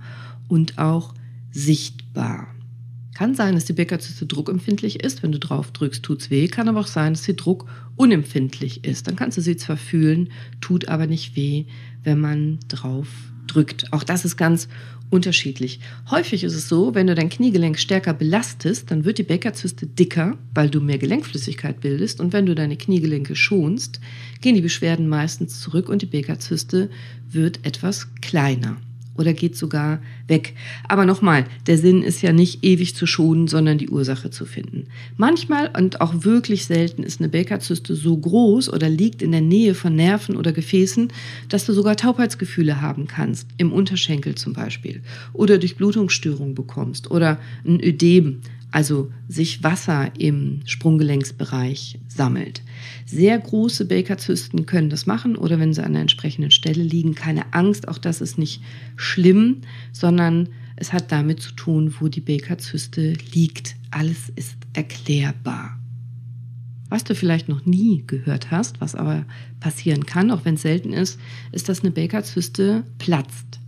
und 0.53 0.77
auch 0.77 1.15
sichtbar. 1.51 2.47
Kann 3.15 3.35
sein, 3.35 3.55
dass 3.55 3.65
die 3.65 3.73
Bäckerzyste 3.73 4.27
druckempfindlich 4.27 5.03
ist. 5.03 5.23
Wenn 5.23 5.33
du 5.33 5.39
drauf 5.39 5.71
drückst, 5.71 6.03
tut 6.03 6.21
es 6.21 6.31
weh. 6.31 6.47
Kann 6.47 6.69
aber 6.69 6.81
auch 6.81 6.87
sein, 6.87 7.15
dass 7.15 7.25
sie 7.25 7.35
druckunempfindlich 7.35 8.85
ist. 8.85 9.09
Dann 9.09 9.17
kannst 9.17 9.39
du 9.39 9.41
sie 9.41 9.57
zwar 9.57 9.79
fühlen, 9.79 10.29
tut 10.61 10.89
aber 10.89 11.07
nicht 11.07 11.37
weh, 11.37 11.65
wenn 12.05 12.21
man 12.21 12.59
drauf 12.69 13.09
drückt. 13.47 13.95
Auch 13.95 14.03
das 14.03 14.27
ist 14.27 14.37
ganz 14.37 14.69
unterschiedlich. 15.09 15.81
Häufig 16.11 16.45
ist 16.45 16.55
es 16.55 16.69
so, 16.69 16.95
wenn 16.95 17.07
du 17.07 17.15
dein 17.15 17.31
Kniegelenk 17.31 17.79
stärker 17.79 18.13
belastest, 18.13 18.91
dann 18.91 19.07
wird 19.07 19.17
die 19.17 19.23
Bäckerzyste 19.23 19.87
dicker, 19.87 20.37
weil 20.53 20.69
du 20.69 20.83
mehr 20.83 20.99
Gelenkflüssigkeit 20.99 21.81
bildest. 21.81 22.21
Und 22.21 22.35
wenn 22.35 22.45
du 22.45 22.55
deine 22.55 22.77
Kniegelenke 22.77 23.37
schonst, 23.37 24.01
gehen 24.43 24.55
die 24.55 24.61
Beschwerden 24.61 25.09
meistens 25.09 25.61
zurück 25.61 25.89
und 25.89 26.03
die 26.03 26.07
Bäckerzyste 26.07 26.91
wird 27.31 27.65
etwas 27.65 28.09
kleiner 28.21 28.77
oder 29.17 29.33
geht 29.33 29.57
sogar 29.57 30.01
weg. 30.27 30.55
Aber 30.89 31.05
nochmal, 31.05 31.45
der 31.67 31.79
Sinn 31.79 32.03
ist 32.03 32.23
ja 32.23 32.33
nicht 32.33 32.65
ewig 32.65 32.95
zu 32.97 33.07
schonen, 33.07 33.49
sondern 33.49 33.79
die 33.79 33.91
Ursache 33.91 34.31
zu 34.31 34.47
finden. 34.47 34.85
Manchmal 35.17 35.71
und 35.77 36.01
auch 36.01 36.25
wirklich 36.25 36.65
selten 36.65 37.03
ist 37.03 37.21
eine 37.21 37.29
Bakerzyste 37.29 37.95
so 37.95 38.17
groß 38.17 38.73
oder 38.73 38.89
liegt 38.89 39.23
in 39.23 39.33
der 39.33 39.41
Nähe 39.41 39.75
von 39.75 39.95
Nerven 39.95 40.37
oder 40.37 40.53
Gefäßen, 40.53 41.13
dass 41.49 41.67
du 41.67 41.73
sogar 41.73 41.97
Taubheitsgefühle 41.97 42.81
haben 42.81 43.07
kannst, 43.07 43.49
im 43.59 43.73
Unterschenkel 43.73 44.35
zum 44.35 44.53
Beispiel, 44.53 45.03
oder 45.33 45.59
durch 45.59 45.77
Blutungsstörungen 45.77 46.55
bekommst 46.55 47.11
oder 47.11 47.39
ein 47.67 47.83
Ödem, 47.83 48.41
also 48.71 49.11
sich 49.29 49.63
Wasser 49.63 50.11
im 50.19 50.61
Sprunggelenksbereich 50.65 51.99
sammelt. 52.09 52.63
Sehr 53.07 53.39
große 53.39 53.85
Bakerzysten 53.87 54.67
können 54.67 54.91
das 54.91 55.07
machen 55.07 55.37
oder 55.37 55.59
wenn 55.59 55.75
sie 55.75 55.85
an 55.85 55.93
der 55.93 56.03
entsprechenden 56.03 56.51
Stelle 56.51 56.83
liegen, 56.83 57.15
keine 57.15 57.53
Angst, 57.53 57.89
auch 57.89 57.99
das 57.99 58.21
ist 58.21 58.39
nicht 58.39 58.61
schlimm, 58.97 59.63
sondern 59.93 60.49
Es 60.83 60.93
hat 60.93 61.13
damit 61.13 61.41
zu 61.41 61.53
tun, 61.53 61.95
wo 62.01 62.09
die 62.09 62.21
Baker-Zyste 62.21 63.13
liegt. 63.33 63.77
Alles 63.91 64.31
ist 64.35 64.57
erklärbar. 64.73 65.79
Was 66.89 67.05
du 67.05 67.15
vielleicht 67.15 67.49
noch 67.49 67.65
nie 67.65 68.03
gehört 68.07 68.51
hast, 68.51 68.81
was 68.81 68.95
aber 68.95 69.25
passieren 69.61 70.07
kann, 70.07 70.33
auch 70.33 70.45
wenn 70.45 70.57
es 70.57 70.63
selten 70.63 70.93
ist, 70.93 71.21
ist, 71.53 71.69
dass 71.69 71.83
eine 71.83 71.93
Baker-Zyste 71.93 72.85
platzt, 72.99 73.61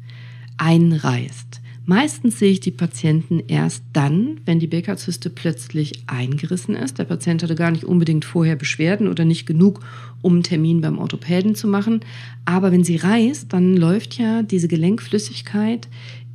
einreißt. 0.57 1.54
Meistens 1.87 2.39
sehe 2.39 2.51
ich 2.51 2.61
die 2.61 2.71
Patienten 2.71 3.41
erst 3.47 3.85
dann, 3.93 4.41
wenn 4.47 4.59
die 4.59 4.67
Baker-Zyste 4.67 5.29
plötzlich 5.29 6.05
eingerissen 6.07 6.75
ist. 6.75 6.99
Der 6.99 7.05
Patient 7.05 7.43
hatte 7.43 7.55
gar 7.55 7.71
nicht 7.71 7.85
unbedingt 7.85 8.25
vorher 8.25 8.57
Beschwerden 8.57 9.07
oder 9.07 9.27
nicht 9.27 9.45
genug, 9.45 9.81
um 10.23 10.33
einen 10.33 10.43
Termin 10.43 10.81
beim 10.81 10.99
Orthopäden 10.99 11.55
zu 11.55 11.69
machen. 11.69 12.01
Aber 12.47 12.73
wenn 12.73 12.85
sie 12.85 12.97
reißt, 12.97 13.53
dann 13.53 13.77
läuft 13.77 14.19
ja 14.19 14.43
diese 14.43 14.67
Gelenkflüssigkeit 14.67 15.89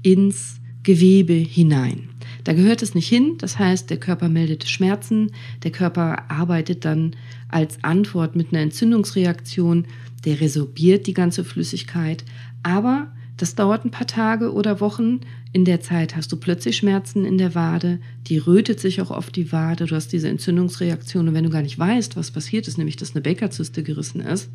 ins 0.04 0.60
Gewebe 0.84 1.34
hinein. 1.34 2.10
Da 2.44 2.54
gehört 2.54 2.84
es 2.84 2.94
nicht 2.94 3.10
hin, 3.10 3.36
das 3.40 3.58
heißt, 3.58 3.90
der 3.90 3.98
Körper 3.98 4.30
meldet 4.30 4.68
Schmerzen, 4.68 5.32
der 5.64 5.72
Körper 5.72 6.30
arbeitet 6.30 6.86
dann 6.86 7.16
als 7.48 7.84
Antwort 7.84 8.36
mit 8.36 8.54
einer 8.54 8.62
Entzündungsreaktion, 8.62 9.86
der 10.26 10.40
resorbiert 10.40 11.08
die 11.08 11.14
ganze 11.14 11.44
Flüssigkeit, 11.44 12.24
aber 12.64 13.12
das 13.40 13.56
dauert 13.56 13.86
ein 13.86 13.92
paar 13.92 14.08
Tage 14.08 14.54
oder 14.54 14.82
Wochen. 14.82 15.22
In 15.54 15.66
der 15.66 15.80
Zeit 15.80 16.16
hast 16.16 16.32
du 16.32 16.36
plötzlich 16.36 16.78
Schmerzen 16.78 17.26
in 17.26 17.38
der 17.38 17.56
Wade, 17.56 18.00
die 18.28 18.38
rötet 18.38 18.80
sich 18.80 19.02
auch 19.02 19.10
oft 19.10 19.36
die 19.36 19.52
Wade, 19.52 19.86
du 19.86 19.96
hast 19.96 20.10
diese 20.10 20.28
Entzündungsreaktion 20.28 21.28
und 21.28 21.34
wenn 21.34 21.46
du 21.46 21.50
gar 21.50 21.64
nicht 21.64 21.80
weißt, 21.80 22.18
was 22.18 22.30
passiert 22.30 22.68
ist, 22.68 22.78
nämlich 22.78 22.98
dass 22.98 23.16
eine 23.16 23.22
Bakerzyste 23.22 23.82
gerissen 23.82 24.22
ist, 24.22 24.52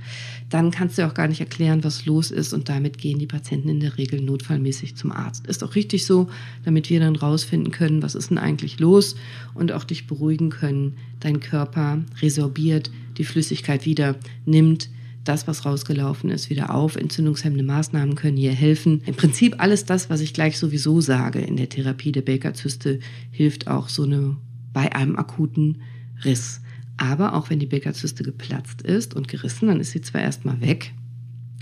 dann 0.50 0.70
kannst 0.70 0.98
du 0.98 1.06
auch 1.06 1.14
gar 1.14 1.26
nicht 1.26 1.40
erklären, 1.40 1.82
was 1.82 2.06
los 2.06 2.30
ist 2.30 2.52
und 2.52 2.68
damit 2.68 2.98
gehen 2.98 3.18
die 3.18 3.26
Patienten 3.26 3.70
in 3.70 3.80
der 3.80 3.98
Regel 3.98 4.20
notfallmäßig 4.20 4.94
zum 4.94 5.10
Arzt. 5.10 5.46
Ist 5.46 5.64
auch 5.64 5.74
richtig 5.74 6.04
so, 6.06 6.28
damit 6.64 6.90
wir 6.90 7.00
dann 7.00 7.16
rausfinden 7.16 7.72
können, 7.72 8.02
was 8.02 8.14
ist 8.14 8.30
denn 8.30 8.38
eigentlich 8.38 8.78
los 8.78 9.16
und 9.54 9.72
auch 9.72 9.84
dich 9.84 10.06
beruhigen 10.06 10.50
können. 10.50 10.96
Dein 11.18 11.40
Körper 11.40 12.04
resorbiert 12.20 12.90
die 13.16 13.24
Flüssigkeit 13.24 13.86
wieder, 13.86 14.16
nimmt 14.44 14.90
das, 15.24 15.48
was 15.48 15.64
rausgelaufen 15.64 16.30
ist, 16.30 16.50
wieder 16.50 16.74
auf. 16.74 16.96
Entzündungshemmende 16.96 17.64
Maßnahmen 17.64 18.14
können 18.14 18.36
hier 18.36 18.52
helfen. 18.52 19.02
Im 19.06 19.14
Prinzip 19.14 19.56
alles 19.58 19.84
das, 19.84 20.10
was 20.10 20.20
ich 20.20 20.34
gleich 20.34 20.58
sowieso 20.58 21.00
sage 21.00 21.40
in 21.40 21.56
der 21.56 21.68
Therapie 21.68 22.12
der 22.12 22.22
Baker-Zyste, 22.22 23.00
hilft 23.30 23.68
auch 23.68 23.88
so 23.88 24.04
eine, 24.04 24.36
bei 24.72 24.94
einem 24.94 25.16
akuten 25.16 25.82
Riss. 26.24 26.60
Aber 26.96 27.34
auch 27.34 27.50
wenn 27.50 27.58
die 27.58 27.66
Baker-Zyste 27.66 28.22
geplatzt 28.22 28.82
ist 28.82 29.14
und 29.14 29.28
gerissen, 29.28 29.68
dann 29.68 29.80
ist 29.80 29.90
sie 29.90 30.00
zwar 30.00 30.20
erstmal 30.20 30.60
weg, 30.60 30.92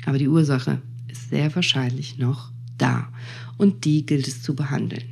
aber 0.05 0.19
die 0.19 0.29
Ursache 0.29 0.83
ist 1.09 1.31
sehr 1.31 1.55
wahrscheinlich 1.55 2.19
noch 2.19 2.51
da. 2.77 3.09
Und 3.57 3.85
die 3.85 4.05
gilt 4.05 4.27
es 4.27 4.43
zu 4.43 4.55
behandeln. 4.55 5.12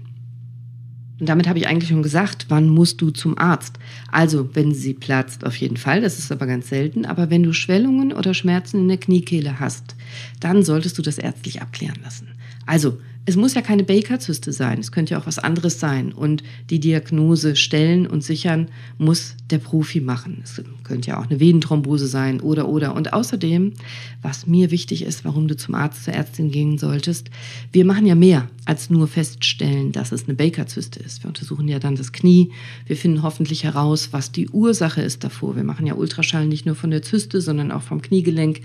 Und 1.20 1.28
damit 1.28 1.46
habe 1.46 1.58
ich 1.58 1.68
eigentlich 1.68 1.90
schon 1.90 2.02
gesagt, 2.02 2.46
wann 2.48 2.68
musst 2.68 3.00
du 3.02 3.10
zum 3.10 3.38
Arzt? 3.38 3.78
Also, 4.10 4.48
wenn 4.54 4.74
sie 4.74 4.94
platzt, 4.94 5.44
auf 5.44 5.54
jeden 5.56 5.76
Fall, 5.76 6.00
das 6.00 6.18
ist 6.18 6.32
aber 6.32 6.46
ganz 6.46 6.70
selten. 6.70 7.04
Aber 7.04 7.28
wenn 7.28 7.42
du 7.42 7.52
Schwellungen 7.52 8.12
oder 8.12 8.32
Schmerzen 8.32 8.80
in 8.80 8.88
der 8.88 8.96
Kniekehle 8.96 9.60
hast, 9.60 9.94
dann 10.40 10.62
solltest 10.62 10.96
du 10.96 11.02
das 11.02 11.18
ärztlich 11.18 11.60
abklären 11.60 12.00
lassen. 12.02 12.28
Also, 12.66 12.98
es 13.30 13.36
muss 13.36 13.54
ja 13.54 13.62
keine 13.62 13.84
Baker-Zyste 13.84 14.52
sein, 14.52 14.80
es 14.80 14.90
könnte 14.90 15.12
ja 15.12 15.20
auch 15.20 15.26
was 15.26 15.38
anderes 15.38 15.78
sein. 15.78 16.12
Und 16.12 16.42
die 16.68 16.80
Diagnose 16.80 17.54
stellen 17.54 18.08
und 18.08 18.24
sichern 18.24 18.68
muss 18.98 19.36
der 19.50 19.58
Profi 19.58 20.00
machen. 20.00 20.40
Es 20.42 20.60
könnte 20.82 21.10
ja 21.10 21.20
auch 21.20 21.30
eine 21.30 21.38
Venenthrombose 21.38 22.08
sein 22.08 22.40
oder 22.40 22.68
oder. 22.68 22.94
Und 22.96 23.12
außerdem, 23.12 23.74
was 24.20 24.48
mir 24.48 24.72
wichtig 24.72 25.02
ist, 25.02 25.24
warum 25.24 25.46
du 25.46 25.56
zum 25.56 25.76
Arzt, 25.76 26.04
zur 26.04 26.14
Ärztin 26.14 26.50
gehen 26.50 26.76
solltest, 26.76 27.30
wir 27.72 27.84
machen 27.84 28.04
ja 28.04 28.16
mehr 28.16 28.48
als 28.64 28.90
nur 28.90 29.06
feststellen, 29.06 29.92
dass 29.92 30.10
es 30.10 30.24
eine 30.24 30.34
Baker-Zyste 30.34 30.98
ist. 30.98 31.22
Wir 31.22 31.28
untersuchen 31.28 31.68
ja 31.68 31.78
dann 31.78 31.94
das 31.94 32.10
Knie, 32.10 32.50
wir 32.86 32.96
finden 32.96 33.22
hoffentlich 33.22 33.62
heraus, 33.62 34.08
was 34.10 34.32
die 34.32 34.48
Ursache 34.48 35.02
ist 35.02 35.22
davor. 35.22 35.54
Wir 35.54 35.64
machen 35.64 35.86
ja 35.86 35.94
Ultraschall 35.94 36.46
nicht 36.46 36.66
nur 36.66 36.74
von 36.74 36.90
der 36.90 37.02
Zyste, 37.02 37.40
sondern 37.40 37.70
auch 37.70 37.82
vom 37.82 38.02
Kniegelenk. 38.02 38.60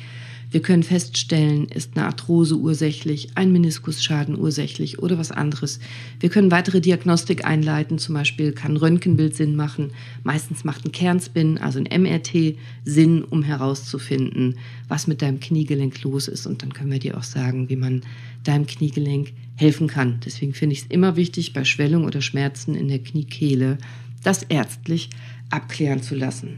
Wir 0.52 0.62
können 0.62 0.84
feststellen, 0.84 1.66
ist 1.66 1.96
eine 1.96 2.06
Arthrose 2.06 2.58
ursächlich, 2.58 3.30
ein 3.36 3.52
Meniskusschaden 3.52 4.38
ursächlich 4.38 5.00
oder 5.00 5.18
was 5.18 5.32
anderes. 5.32 5.80
Wir 6.20 6.30
können 6.30 6.52
weitere 6.52 6.82
Diagnostik 6.82 7.46
einleiten, 7.46 7.98
zum 7.98 8.16
Beispiel 8.16 8.52
kann 8.52 8.78
Röntgenbild 8.78 9.36
Sinn 9.36 9.56
machen. 9.56 9.92
Meistens 10.24 10.64
macht 10.64 10.86
ein 10.86 10.92
Kernspin, 10.92 11.58
also 11.58 11.80
ein 11.80 12.02
MRT, 12.02 12.58
Sinn, 12.84 13.24
um 13.24 13.44
herauszufinden, 13.44 14.56
was 14.88 15.08
mit 15.08 15.22
deinem 15.22 15.40
Kniegelenk 15.40 16.02
los 16.04 16.28
ist. 16.28 16.46
Und 16.46 16.62
dann 16.62 16.74
können 16.74 16.92
wir 16.92 17.00
dir 17.00 17.18
auch 17.18 17.24
sagen, 17.24 17.70
wie 17.70 17.76
man 17.76 18.02
deinem 18.44 18.68
Kniegelenk 18.68 19.34
helfen 19.56 19.88
kann. 19.88 20.20
Deswegen 20.26 20.54
finde 20.54 20.74
ich 20.74 20.84
es 20.84 20.88
immer 20.88 21.16
wichtig, 21.16 21.54
bei 21.54 21.64
Schwellung 21.64 22.06
oder 22.06 22.22
Schmerzen 22.22 22.76
in 22.76 22.88
der 22.88 23.00
Kniekehle 23.00 23.78
das 24.24 24.44
ärztlich 24.44 25.10
abklären 25.50 26.02
zu 26.02 26.16
lassen. 26.16 26.58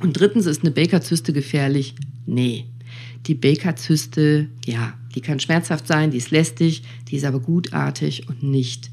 Und 0.00 0.18
drittens 0.18 0.46
ist 0.46 0.62
eine 0.62 0.70
Baker-Zyste 0.70 1.32
gefährlich? 1.32 1.94
Nee, 2.26 2.66
die 3.26 3.34
Baker-Zyste, 3.34 4.48
ja, 4.66 4.94
die 5.14 5.20
kann 5.20 5.40
schmerzhaft 5.40 5.86
sein, 5.86 6.10
die 6.10 6.18
ist 6.18 6.30
lästig, 6.30 6.82
die 7.08 7.16
ist 7.16 7.24
aber 7.24 7.40
gutartig 7.40 8.28
und 8.28 8.42
nicht 8.42 8.90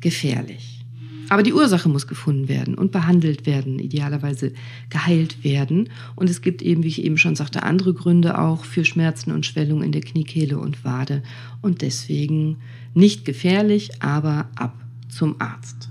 gefährlich. 0.00 0.84
Aber 1.30 1.42
die 1.42 1.54
Ursache 1.54 1.88
muss 1.88 2.06
gefunden 2.06 2.48
werden 2.48 2.74
und 2.74 2.92
behandelt 2.92 3.46
werden, 3.46 3.78
idealerweise 3.78 4.52
geheilt 4.90 5.42
werden. 5.42 5.88
Und 6.16 6.28
es 6.28 6.42
gibt 6.42 6.60
eben, 6.60 6.82
wie 6.82 6.88
ich 6.88 7.02
eben 7.02 7.16
schon 7.16 7.34
sagte, 7.34 7.62
andere 7.62 7.94
Gründe 7.94 8.38
auch 8.38 8.64
für 8.64 8.84
Schmerzen 8.84 9.32
und 9.32 9.46
Schwellung 9.46 9.82
in 9.82 9.92
der 9.92 10.02
Kniekehle 10.02 10.58
und 10.58 10.84
Wade. 10.84 11.22
Und 11.62 11.80
deswegen 11.82 12.58
nicht 12.92 13.24
gefährlich, 13.24 14.02
aber 14.02 14.50
ab 14.54 14.76
zum 15.08 15.40
Arzt. 15.40 15.88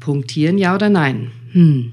Punktieren, 0.00 0.56
ja 0.56 0.74
oder 0.74 0.88
nein? 0.88 1.30
Hm. 1.52 1.92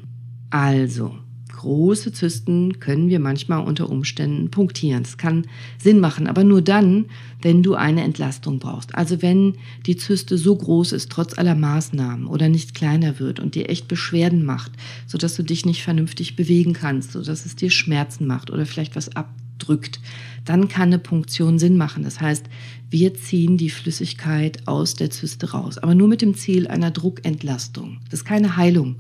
Also, 0.49 1.17
große 1.63 2.11
Zysten 2.11 2.79
können 2.79 3.07
wir 3.07 3.19
manchmal 3.19 3.65
unter 3.65 3.89
Umständen 3.89 4.51
punktieren. 4.51 5.03
Das 5.03 5.17
kann 5.17 5.47
Sinn 5.77 6.01
machen, 6.01 6.27
aber 6.27 6.43
nur 6.43 6.61
dann, 6.61 7.05
wenn 7.41 7.63
du 7.63 7.73
eine 7.73 8.03
Entlastung 8.03 8.59
brauchst. 8.59 8.93
Also 8.93 9.21
wenn 9.21 9.55
die 9.85 9.95
Zyste 9.95 10.37
so 10.37 10.55
groß 10.55 10.91
ist, 10.91 11.09
trotz 11.09 11.37
aller 11.37 11.55
Maßnahmen 11.55 12.27
oder 12.27 12.49
nicht 12.49 12.75
kleiner 12.75 13.17
wird 13.19 13.39
und 13.39 13.55
dir 13.55 13.69
echt 13.69 13.87
Beschwerden 13.87 14.43
macht, 14.43 14.73
sodass 15.07 15.35
du 15.35 15.43
dich 15.43 15.65
nicht 15.65 15.83
vernünftig 15.83 16.35
bewegen 16.35 16.73
kannst, 16.73 17.13
sodass 17.13 17.45
es 17.45 17.55
dir 17.55 17.71
Schmerzen 17.71 18.27
macht 18.27 18.51
oder 18.51 18.65
vielleicht 18.65 18.97
was 18.97 19.15
abdrückt, 19.15 20.01
dann 20.43 20.67
kann 20.67 20.89
eine 20.89 20.99
Punktion 20.99 21.59
Sinn 21.59 21.77
machen. 21.77 22.03
Das 22.03 22.19
heißt, 22.19 22.45
wir 22.89 23.13
ziehen 23.13 23.57
die 23.57 23.69
Flüssigkeit 23.69 24.67
aus 24.67 24.95
der 24.95 25.09
Zyste 25.09 25.51
raus, 25.51 25.77
aber 25.77 25.95
nur 25.95 26.09
mit 26.09 26.21
dem 26.21 26.35
Ziel 26.35 26.67
einer 26.67 26.91
Druckentlastung. 26.91 27.99
Das 28.09 28.19
ist 28.19 28.25
keine 28.25 28.57
Heilung. 28.57 28.97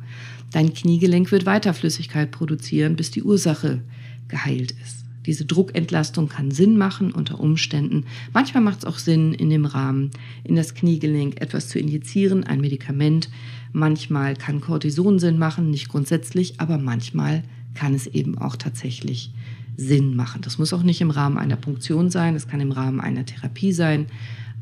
Dein 0.53 0.71
Kniegelenk 0.71 1.31
wird 1.31 1.47
weiter 1.47 1.73
Flüssigkeit 1.73 2.29
produzieren, 2.29 2.95
bis 2.95 3.09
die 3.09 3.23
Ursache 3.23 3.81
geheilt 4.27 4.71
ist. 4.83 5.03
Diese 5.25 5.45
Druckentlastung 5.45 6.29
kann 6.29 6.51
Sinn 6.51 6.77
machen 6.77 7.11
unter 7.11 7.39
Umständen. 7.39 8.05
Manchmal 8.33 8.61
macht 8.61 8.79
es 8.79 8.85
auch 8.85 8.99
Sinn, 8.99 9.33
in 9.33 9.49
dem 9.49 9.65
Rahmen 9.65 10.11
in 10.43 10.55
das 10.55 10.75
Kniegelenk 10.75 11.41
etwas 11.41 11.69
zu 11.69 11.79
injizieren, 11.79 12.43
ein 12.43 12.61
Medikament. 12.61 13.31
Manchmal 13.71 14.35
kann 14.35 14.61
Cortison 14.61 15.17
Sinn 15.17 15.39
machen, 15.39 15.71
nicht 15.71 15.89
grundsätzlich, 15.89 16.59
aber 16.59 16.77
manchmal 16.77 17.41
kann 17.73 17.95
es 17.95 18.05
eben 18.05 18.37
auch 18.37 18.55
tatsächlich 18.55 19.31
Sinn 19.75 20.15
machen. 20.15 20.41
Das 20.43 20.59
muss 20.59 20.71
auch 20.71 20.83
nicht 20.83 21.01
im 21.01 21.09
Rahmen 21.09 21.39
einer 21.39 21.55
Punktion 21.55 22.11
sein, 22.11 22.35
es 22.35 22.47
kann 22.47 22.61
im 22.61 22.71
Rahmen 22.71 23.01
einer 23.01 23.25
Therapie 23.25 23.71
sein, 23.71 24.05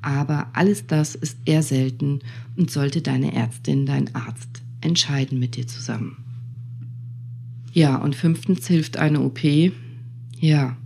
aber 0.01 0.47
alles 0.53 0.87
das 0.87 1.15
ist 1.15 1.37
eher 1.43 1.63
selten 1.63 2.19
und 2.55 2.71
sollte 2.71 3.01
deine 3.01 3.35
Ärztin, 3.35 3.85
dein 3.85 4.15
Arzt 4.15 4.61
entscheiden 4.81 5.39
mit 5.39 5.55
dir 5.55 5.67
zusammen. 5.67 6.17
Ja, 7.73 7.95
und 7.95 8.15
fünftens 8.15 8.67
hilft 8.67 8.97
eine 8.97 9.21
OP. 9.21 9.39
Ja, 10.39 10.77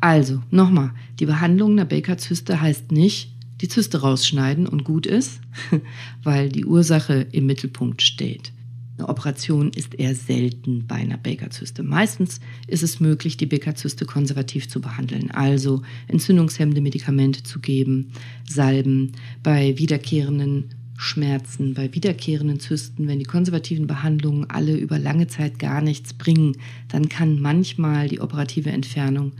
also 0.00 0.42
nochmal, 0.50 0.92
die 1.20 1.26
Behandlung 1.26 1.72
einer 1.72 1.84
Baker-Zyste 1.84 2.60
heißt 2.60 2.90
nicht, 2.90 3.32
die 3.60 3.68
Zyste 3.68 4.00
rausschneiden 4.00 4.66
und 4.66 4.84
gut 4.84 5.06
ist, 5.06 5.40
weil 6.22 6.48
die 6.48 6.64
Ursache 6.64 7.26
im 7.30 7.46
Mittelpunkt 7.46 8.02
steht. 8.02 8.52
Eine 8.98 9.08
Operation 9.08 9.70
ist 9.70 9.94
eher 9.94 10.14
selten 10.14 10.86
bei 10.86 10.96
einer 10.96 11.16
Baker-Zyste. 11.16 11.82
Meistens 11.82 12.40
ist 12.66 12.82
es 12.82 13.00
möglich, 13.00 13.36
die 13.36 13.46
Baker-Zyste 13.46 14.04
konservativ 14.04 14.68
zu 14.68 14.80
behandeln, 14.80 15.30
also 15.30 15.82
entzündungshemmende 16.08 16.80
Medikamente 16.80 17.42
zu 17.42 17.60
geben, 17.60 18.12
Salben 18.48 19.12
bei 19.42 19.78
wiederkehrenden 19.78 20.74
Schmerzen, 21.02 21.74
bei 21.74 21.92
wiederkehrenden 21.92 22.60
Zysten, 22.60 23.08
wenn 23.08 23.18
die 23.18 23.24
konservativen 23.24 23.86
Behandlungen 23.86 24.48
alle 24.48 24.76
über 24.76 24.98
lange 24.98 25.26
Zeit 25.26 25.58
gar 25.58 25.80
nichts 25.80 26.14
bringen, 26.14 26.56
dann 26.88 27.08
kann 27.08 27.40
manchmal 27.40 28.08
die 28.08 28.20
operative 28.20 28.70
Entfernung 28.70 29.32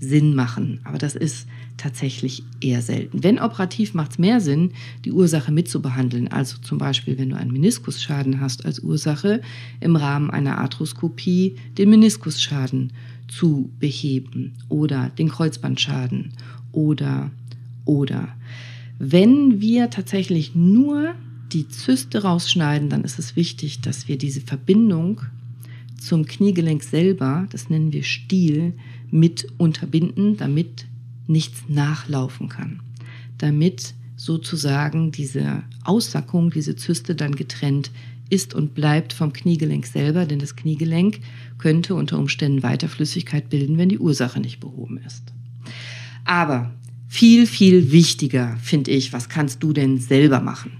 Sinn 0.00 0.34
machen. 0.34 0.80
Aber 0.84 0.96
das 0.96 1.14
ist 1.14 1.46
tatsächlich 1.76 2.42
eher 2.60 2.80
selten. 2.80 3.22
Wenn 3.22 3.38
operativ 3.38 3.92
macht 3.92 4.12
es 4.12 4.18
mehr 4.18 4.40
Sinn, 4.40 4.72
die 5.04 5.12
Ursache 5.12 5.52
mitzubehandeln. 5.52 6.28
Also 6.28 6.56
zum 6.62 6.78
Beispiel, 6.78 7.18
wenn 7.18 7.30
du 7.30 7.36
einen 7.36 7.52
Meniskusschaden 7.52 8.40
hast 8.40 8.64
als 8.64 8.80
Ursache, 8.80 9.42
im 9.80 9.96
Rahmen 9.96 10.30
einer 10.30 10.58
Arthroskopie 10.58 11.56
den 11.76 11.90
Meniskusschaden 11.90 12.94
zu 13.28 13.70
beheben 13.78 14.54
oder 14.68 15.10
den 15.10 15.28
Kreuzbandschaden 15.28 16.32
oder 16.72 17.30
oder 17.84 18.28
Wenn 19.02 19.62
wir 19.62 19.88
tatsächlich 19.88 20.54
nur 20.54 21.14
die 21.54 21.66
Zyste 21.66 22.22
rausschneiden, 22.22 22.90
dann 22.90 23.02
ist 23.02 23.18
es 23.18 23.34
wichtig, 23.34 23.80
dass 23.80 24.08
wir 24.08 24.18
diese 24.18 24.42
Verbindung 24.42 25.22
zum 25.98 26.26
Kniegelenk 26.26 26.82
selber, 26.82 27.46
das 27.50 27.70
nennen 27.70 27.94
wir 27.94 28.02
Stiel, 28.02 28.74
mit 29.10 29.46
unterbinden, 29.56 30.36
damit 30.36 30.84
nichts 31.26 31.62
nachlaufen 31.66 32.50
kann. 32.50 32.82
Damit 33.38 33.94
sozusagen 34.16 35.12
diese 35.12 35.62
Aussackung, 35.82 36.50
diese 36.50 36.76
Zyste 36.76 37.14
dann 37.14 37.34
getrennt 37.34 37.90
ist 38.28 38.52
und 38.52 38.74
bleibt 38.74 39.14
vom 39.14 39.32
Kniegelenk 39.32 39.86
selber, 39.86 40.26
denn 40.26 40.40
das 40.40 40.56
Kniegelenk 40.56 41.20
könnte 41.56 41.94
unter 41.94 42.18
Umständen 42.18 42.62
weiter 42.62 42.90
Flüssigkeit 42.90 43.48
bilden, 43.48 43.78
wenn 43.78 43.88
die 43.88 43.98
Ursache 43.98 44.40
nicht 44.40 44.60
behoben 44.60 44.98
ist. 44.98 45.32
Aber 46.26 46.74
viel, 47.10 47.48
viel 47.48 47.90
wichtiger 47.90 48.56
finde 48.62 48.92
ich, 48.92 49.12
was 49.12 49.28
kannst 49.28 49.64
du 49.64 49.72
denn 49.72 49.98
selber 49.98 50.40
machen? 50.40 50.70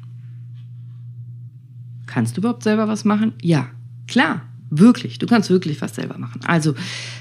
Kannst 2.06 2.37
du 2.37 2.40
überhaupt 2.40 2.62
selber 2.62 2.87
was 2.87 3.04
machen? 3.04 3.32
Ja, 3.42 3.68
klar, 4.06 4.42
wirklich. 4.70 5.18
Du 5.18 5.26
kannst 5.26 5.50
wirklich 5.50 5.80
was 5.82 5.96
selber 5.96 6.18
machen. 6.18 6.40
Also, 6.44 6.76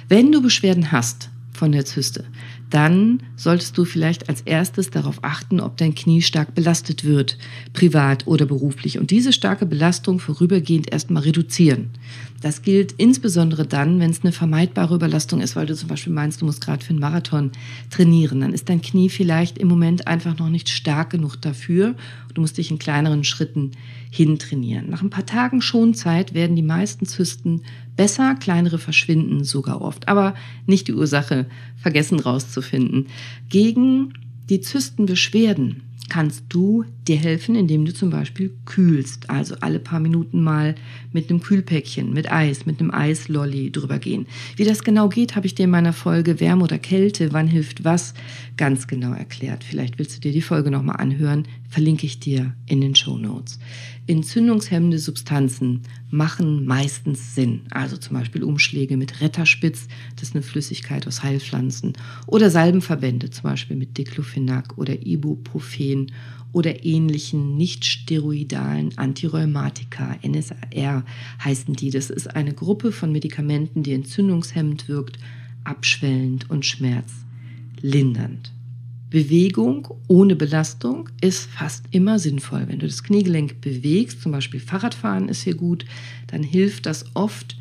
wenn 0.10 0.32
du 0.32 0.44
Beschwerden 0.44 0.92
hast 0.92 1.32
von 1.54 1.72
der 1.72 1.86
Zyste, 1.86 2.24
dann 2.70 3.24
solltest 3.36 3.78
du 3.78 3.86
vielleicht 3.86 4.30
als 4.30 4.42
erstes 4.42 4.92
darauf 4.92 5.24
achten, 5.24 5.60
ob 5.60 5.78
dein 5.78 5.96
Knie 5.96 6.22
stark 6.22 6.54
belastet 6.54 7.04
wird, 7.04 7.38
privat 7.74 8.28
oder 8.28 8.46
beruflich. 8.46 9.00
Und 9.00 9.12
diese 9.12 9.34
starke 9.34 9.66
Belastung 9.66 10.20
vorübergehend 10.20 10.92
erstmal 10.92 11.24
reduzieren. 11.24 11.90
Das 12.42 12.62
gilt 12.62 12.94
insbesondere 12.94 13.66
dann, 13.66 14.00
wenn 14.00 14.12
es 14.12 14.24
eine 14.24 14.32
vermeidbare 14.32 14.96
Überlastung 14.96 15.42
ist, 15.42 15.56
weil 15.56 15.66
du 15.66 15.76
zum 15.76 15.90
Beispiel 15.90 16.14
meinst, 16.14 16.42
du 16.42 16.46
musst 16.46 16.64
gerade 16.64 16.84
für 16.84 16.92
einen 16.92 17.00
Marathon 17.00 17.52
trainieren. 17.90 18.40
Dann 18.42 18.54
ist 18.54 18.70
dein 18.70 18.82
Knie 18.82 19.10
vielleicht 19.10 19.58
im 19.58 19.68
Moment 19.68 20.08
einfach 20.08 20.38
noch 20.38 20.50
nicht 20.50 20.70
stark 20.70 21.10
genug 21.10 21.42
dafür. 21.42 21.96
Du 22.34 22.42
musst 22.42 22.58
dich 22.58 22.72
in 22.72 22.80
kleineren 22.80 23.24
Schritten 23.24 23.72
hintrainieren. 24.12 24.90
Nach 24.90 25.02
ein 25.02 25.10
paar 25.10 25.26
Tagen 25.26 25.62
Schonzeit 25.62 26.34
werden 26.34 26.56
die 26.56 26.62
meisten 26.62 27.06
Zysten 27.06 27.64
besser, 28.00 28.36
kleinere 28.36 28.78
verschwinden 28.80 29.44
sogar 29.44 29.82
oft. 29.82 30.08
Aber 30.08 30.34
nicht 30.66 30.88
die 30.88 30.94
Ursache 30.94 31.48
vergessen 31.76 32.22
rauszufinden. 32.22 33.08
Gegen 33.50 34.14
die 34.50 34.62
Zystenbeschwerden 34.62 35.84
kannst 36.08 36.46
du 36.48 36.86
dir 37.10 37.18
helfen, 37.18 37.56
indem 37.56 37.86
du 37.86 37.94
zum 37.94 38.12
Beispiel 38.12 38.54
kühlst. 38.66 39.30
Also 39.30 39.56
alle 39.60 39.80
paar 39.80 40.00
Minuten 40.00 40.42
mal 40.42 40.76
mit 41.12 41.30
einem 41.30 41.42
Kühlpäckchen, 41.42 42.14
mit 42.14 42.32
Eis, 42.32 42.66
mit 42.66 42.80
einem 42.80 42.92
Eislolly 42.92 43.72
drüber 43.72 43.98
gehen. 44.00 44.28
Wie 44.56 44.64
das 44.64 44.84
genau 44.84 45.10
geht, 45.10 45.36
habe 45.36 45.48
ich 45.48 45.56
dir 45.56 45.64
in 45.64 45.72
meiner 45.72 45.94
Folge 45.94 46.40
Wärme 46.40 46.64
oder 46.64 46.78
Kälte, 46.78 47.34
wann 47.34 47.48
hilft 47.48 47.84
was, 47.84 48.14
ganz 48.56 48.88
genau 48.88 49.14
erklärt. 49.14 49.64
Vielleicht 49.64 49.98
willst 49.98 50.16
du 50.16 50.22
dir 50.22 50.32
die 50.32 50.42
Folge 50.42 50.70
nochmal 50.72 50.98
anhören, 50.98 51.48
verlinke 51.68 52.06
ich 52.06 52.20
dir 52.20 52.54
in 52.68 52.82
den 52.82 52.96
Show 52.96 53.18
Notes. 53.18 53.60
Entzündungshemmende 54.08 54.98
Substanzen 54.98 55.84
machen 56.10 56.66
meistens 56.66 57.36
Sinn. 57.36 57.62
Also 57.70 57.96
zum 57.98 58.18
Beispiel 58.18 58.44
Umschläge 58.44 58.98
mit 58.98 59.22
Retterspitz, 59.22 59.88
das 60.16 60.30
ist 60.30 60.36
eine 60.36 60.42
Flüssigkeit 60.42 61.06
aus 61.08 61.22
Heilpflanzen, 61.22 61.94
oder 62.26 62.50
Salbenverbände, 62.50 63.30
zum 63.30 63.44
Beispiel 63.44 63.78
mit 63.78 63.98
Diclofenac 63.98 64.78
oder 64.78 65.06
Ibuprofen 65.06 66.12
oder 66.52 66.84
ähnlichen 66.84 67.58
nicht 67.58 67.86
steroidalen 67.86 68.98
Antirheumatika, 68.98 70.18
NSAR 70.26 71.06
heißen 71.44 71.76
die. 71.76 71.92
Das 71.92 72.10
ist 72.10 72.36
eine 72.36 72.54
Gruppe 72.54 72.92
von 72.92 73.12
Medikamenten, 73.12 73.84
die 73.84 73.94
entzündungshemmend 73.94 74.88
wirkt, 74.88 75.20
abschwellend 75.64 76.50
und 76.50 76.66
schmerzlindernd. 76.66 78.52
Bewegung 79.10 79.88
ohne 80.08 80.36
Belastung 80.36 81.10
ist 81.20 81.50
fast 81.50 81.86
immer 81.92 82.20
sinnvoll. 82.20 82.66
Wenn 82.68 82.80
du 82.80 82.86
das 82.86 83.04
Kniegelenk 83.04 83.60
bewegst, 83.60 84.22
zum 84.22 84.32
Beispiel 84.32 84.60
Fahrradfahren 84.60 85.30
ist 85.30 85.44
hier 85.44 85.56
gut, 85.56 85.86
dann 86.28 86.44
hilft 86.44 86.86
das 86.86 87.06
oft, 87.16 87.58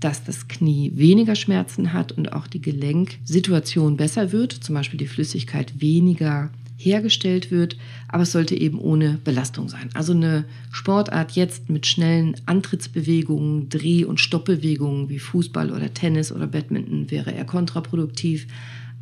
dass 0.00 0.24
das 0.24 0.48
Knie 0.48 0.92
weniger 0.94 1.34
Schmerzen 1.34 1.92
hat 1.92 2.12
und 2.12 2.32
auch 2.32 2.46
die 2.46 2.62
Gelenksituation 2.62 3.98
besser 3.98 4.32
wird, 4.32 4.52
zum 4.52 4.74
Beispiel 4.74 4.98
die 4.98 5.06
Flüssigkeit 5.06 5.82
weniger 5.82 6.50
hergestellt 6.80 7.50
wird, 7.50 7.76
aber 8.08 8.22
es 8.22 8.32
sollte 8.32 8.58
eben 8.58 8.78
ohne 8.78 9.18
Belastung 9.22 9.68
sein. 9.68 9.90
Also 9.94 10.12
eine 10.12 10.44
Sportart 10.72 11.32
jetzt 11.32 11.68
mit 11.68 11.86
schnellen 11.86 12.36
Antrittsbewegungen, 12.46 13.68
Dreh- 13.68 14.04
und 14.04 14.20
Stoppbewegungen 14.20 15.08
wie 15.08 15.18
Fußball 15.18 15.70
oder 15.70 15.92
Tennis 15.92 16.32
oder 16.32 16.46
Badminton 16.46 17.10
wäre 17.10 17.32
eher 17.32 17.44
kontraproduktiv, 17.44 18.46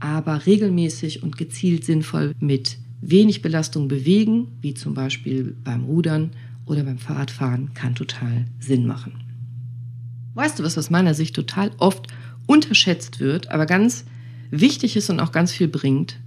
aber 0.01 0.47
regelmäßig 0.47 1.23
und 1.23 1.37
gezielt 1.37 1.85
sinnvoll 1.85 2.35
mit 2.41 2.79
wenig 3.01 3.43
Belastung 3.43 3.89
bewegen, 3.89 4.49
wie 4.61 4.75
zum 4.75 4.95
Beispiel 4.95 5.57
beim 5.63 5.85
Rudern 5.85 6.31
oder 6.67 6.83
beim 6.83 6.99
Fahrradfahren, 6.99 7.73
kann 7.75 7.95
total 7.95 8.47
Sinn 8.59 8.87
machen. 8.87 9.13
Weißt 10.35 10.59
du, 10.59 10.63
was 10.63 10.79
aus 10.79 10.91
meiner 10.91 11.15
Sicht 11.15 11.35
total 11.35 11.71
oft 11.79 12.07
unterschätzt 12.47 13.21
wird, 13.21 13.51
aber 13.51 13.67
ganz 13.67 14.05
wichtig 14.51 14.97
ist 14.97 15.11
und 15.11 15.21
auch 15.21 15.33
ganz 15.33 15.53
viel 15.53 15.69
bringt? 15.69 16.19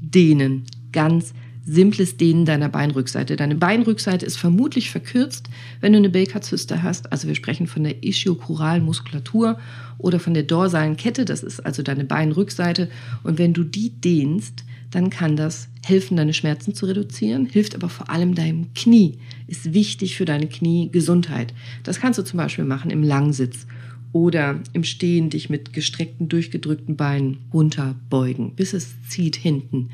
Dehnen 0.00 0.64
ganz 0.94 1.34
simples 1.66 2.16
Dehnen 2.16 2.44
deiner 2.44 2.68
Beinrückseite. 2.68 3.36
Deine 3.36 3.54
Beinrückseite 3.54 4.26
ist 4.26 4.36
vermutlich 4.36 4.90
verkürzt, 4.90 5.48
wenn 5.80 5.92
du 5.92 5.98
eine 5.98 6.10
Baker-Zyste 6.10 6.82
hast. 6.82 7.10
Also 7.12 7.28
wir 7.28 7.34
sprechen 7.34 7.66
von 7.66 7.84
der 7.84 8.04
ischiokuralen 8.04 8.84
Muskulatur 8.84 9.58
oder 9.98 10.20
von 10.20 10.34
der 10.34 10.42
dorsalen 10.42 10.96
Kette. 10.96 11.24
Das 11.24 11.42
ist 11.42 11.64
also 11.64 11.82
deine 11.82 12.04
Beinrückseite. 12.04 12.88
Und 13.22 13.38
wenn 13.38 13.54
du 13.54 13.64
die 13.64 13.90
dehnst, 13.90 14.64
dann 14.90 15.10
kann 15.10 15.36
das 15.36 15.68
helfen, 15.84 16.16
deine 16.16 16.34
Schmerzen 16.34 16.74
zu 16.74 16.86
reduzieren, 16.86 17.46
hilft 17.46 17.74
aber 17.74 17.88
vor 17.88 18.10
allem 18.10 18.34
deinem 18.34 18.72
Knie, 18.74 19.18
ist 19.48 19.74
wichtig 19.74 20.16
für 20.16 20.24
deine 20.24 20.46
Kniegesundheit. 20.46 21.52
Das 21.82 21.98
kannst 21.98 22.18
du 22.18 22.22
zum 22.22 22.36
Beispiel 22.36 22.64
machen 22.64 22.90
im 22.90 23.02
Langsitz 23.02 23.66
oder 24.12 24.60
im 24.72 24.84
Stehen 24.84 25.30
dich 25.30 25.50
mit 25.50 25.72
gestreckten, 25.72 26.28
durchgedrückten 26.28 26.94
Beinen 26.94 27.38
runterbeugen, 27.52 28.54
bis 28.54 28.72
es 28.72 28.94
zieht 29.08 29.34
hinten 29.34 29.90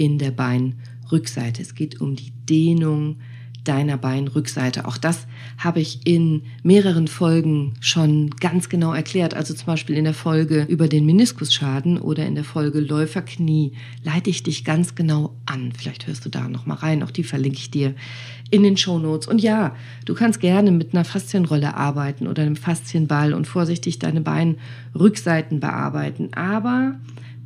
in 0.00 0.16
der 0.16 0.30
Beinrückseite. 0.30 1.60
Es 1.60 1.74
geht 1.74 2.00
um 2.00 2.16
die 2.16 2.32
Dehnung 2.48 3.16
deiner 3.64 3.98
Beinrückseite. 3.98 4.86
Auch 4.86 4.96
das 4.96 5.26
habe 5.58 5.80
ich 5.80 6.06
in 6.06 6.44
mehreren 6.62 7.06
Folgen 7.06 7.74
schon 7.80 8.30
ganz 8.40 8.70
genau 8.70 8.94
erklärt. 8.94 9.34
Also 9.34 9.52
zum 9.52 9.66
Beispiel 9.66 9.98
in 9.98 10.04
der 10.04 10.14
Folge 10.14 10.64
über 10.70 10.88
den 10.88 11.04
Meniskusschaden 11.04 11.98
oder 11.98 12.24
in 12.24 12.34
der 12.34 12.44
Folge 12.44 12.80
Läuferknie 12.80 13.72
leite 14.02 14.30
ich 14.30 14.42
dich 14.42 14.64
ganz 14.64 14.94
genau 14.94 15.36
an. 15.44 15.72
Vielleicht 15.76 16.06
hörst 16.06 16.24
du 16.24 16.30
da 16.30 16.48
noch 16.48 16.64
mal 16.64 16.76
rein. 16.76 17.02
Auch 17.02 17.10
die 17.10 17.24
verlinke 17.24 17.58
ich 17.58 17.70
dir 17.70 17.94
in 18.50 18.62
den 18.62 18.78
Show 18.78 18.98
Notes. 18.98 19.28
Und 19.28 19.42
ja, 19.42 19.76
du 20.06 20.14
kannst 20.14 20.40
gerne 20.40 20.72
mit 20.72 20.94
einer 20.94 21.04
Faszienrolle 21.04 21.74
arbeiten 21.76 22.26
oder 22.26 22.42
einem 22.42 22.56
Faszienball 22.56 23.34
und 23.34 23.46
vorsichtig 23.46 23.98
deine 23.98 24.22
Beinrückseiten 24.22 25.60
bearbeiten. 25.60 26.32
Aber 26.32 26.94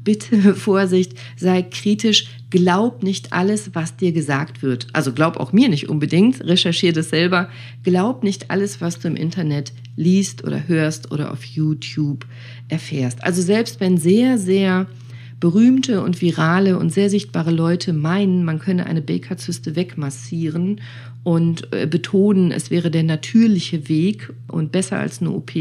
bitte 0.05 0.55
Vorsicht, 0.55 1.15
sei 1.37 1.63
kritisch, 1.63 2.27
glaub 2.51 3.03
nicht 3.03 3.33
alles, 3.33 3.75
was 3.75 3.97
dir 3.97 4.13
gesagt 4.13 4.63
wird. 4.63 4.87
Also 4.93 5.13
glaub 5.13 5.39
auch 5.39 5.53
mir 5.53 5.69
nicht 5.69 5.89
unbedingt, 5.89 6.45
recherchiere 6.45 6.93
das 6.93 7.09
selber. 7.09 7.49
Glaub 7.83 8.23
nicht 8.23 8.51
alles, 8.51 8.81
was 8.81 9.01
du 9.01 9.09
im 9.09 9.17
Internet 9.17 9.73
liest 9.97 10.45
oder 10.45 10.69
hörst 10.69 11.11
oder 11.11 11.33
auf 11.33 11.45
YouTube 11.45 12.27
erfährst. 12.69 13.25
Also 13.25 13.43
selbst 13.43 13.81
wenn 13.81 13.99
sehr, 13.99 14.39
sehr 14.39 14.87
berühmte 15.41 16.03
und 16.03 16.23
virale 16.23 16.79
und 16.79 16.91
sehr 16.91 17.11
sichtbare 17.11 17.51
Leute 17.51 17.93
meinen, 17.93 18.45
man 18.45 18.59
könne 18.59 18.87
eine 18.87 19.03
Baker-Zyste 19.03 19.77
wegmassieren 19.77 20.81
und 21.23 21.73
äh, 21.73 21.87
betonen, 21.87 22.51
es 22.51 22.71
wäre 22.71 22.91
der 22.91 23.03
natürliche 23.03 23.89
Weg 23.89 24.33
und 24.49 24.73
besser 24.73 24.99
als 24.99 25.21
eine 25.21 25.31
OP, 25.31 25.53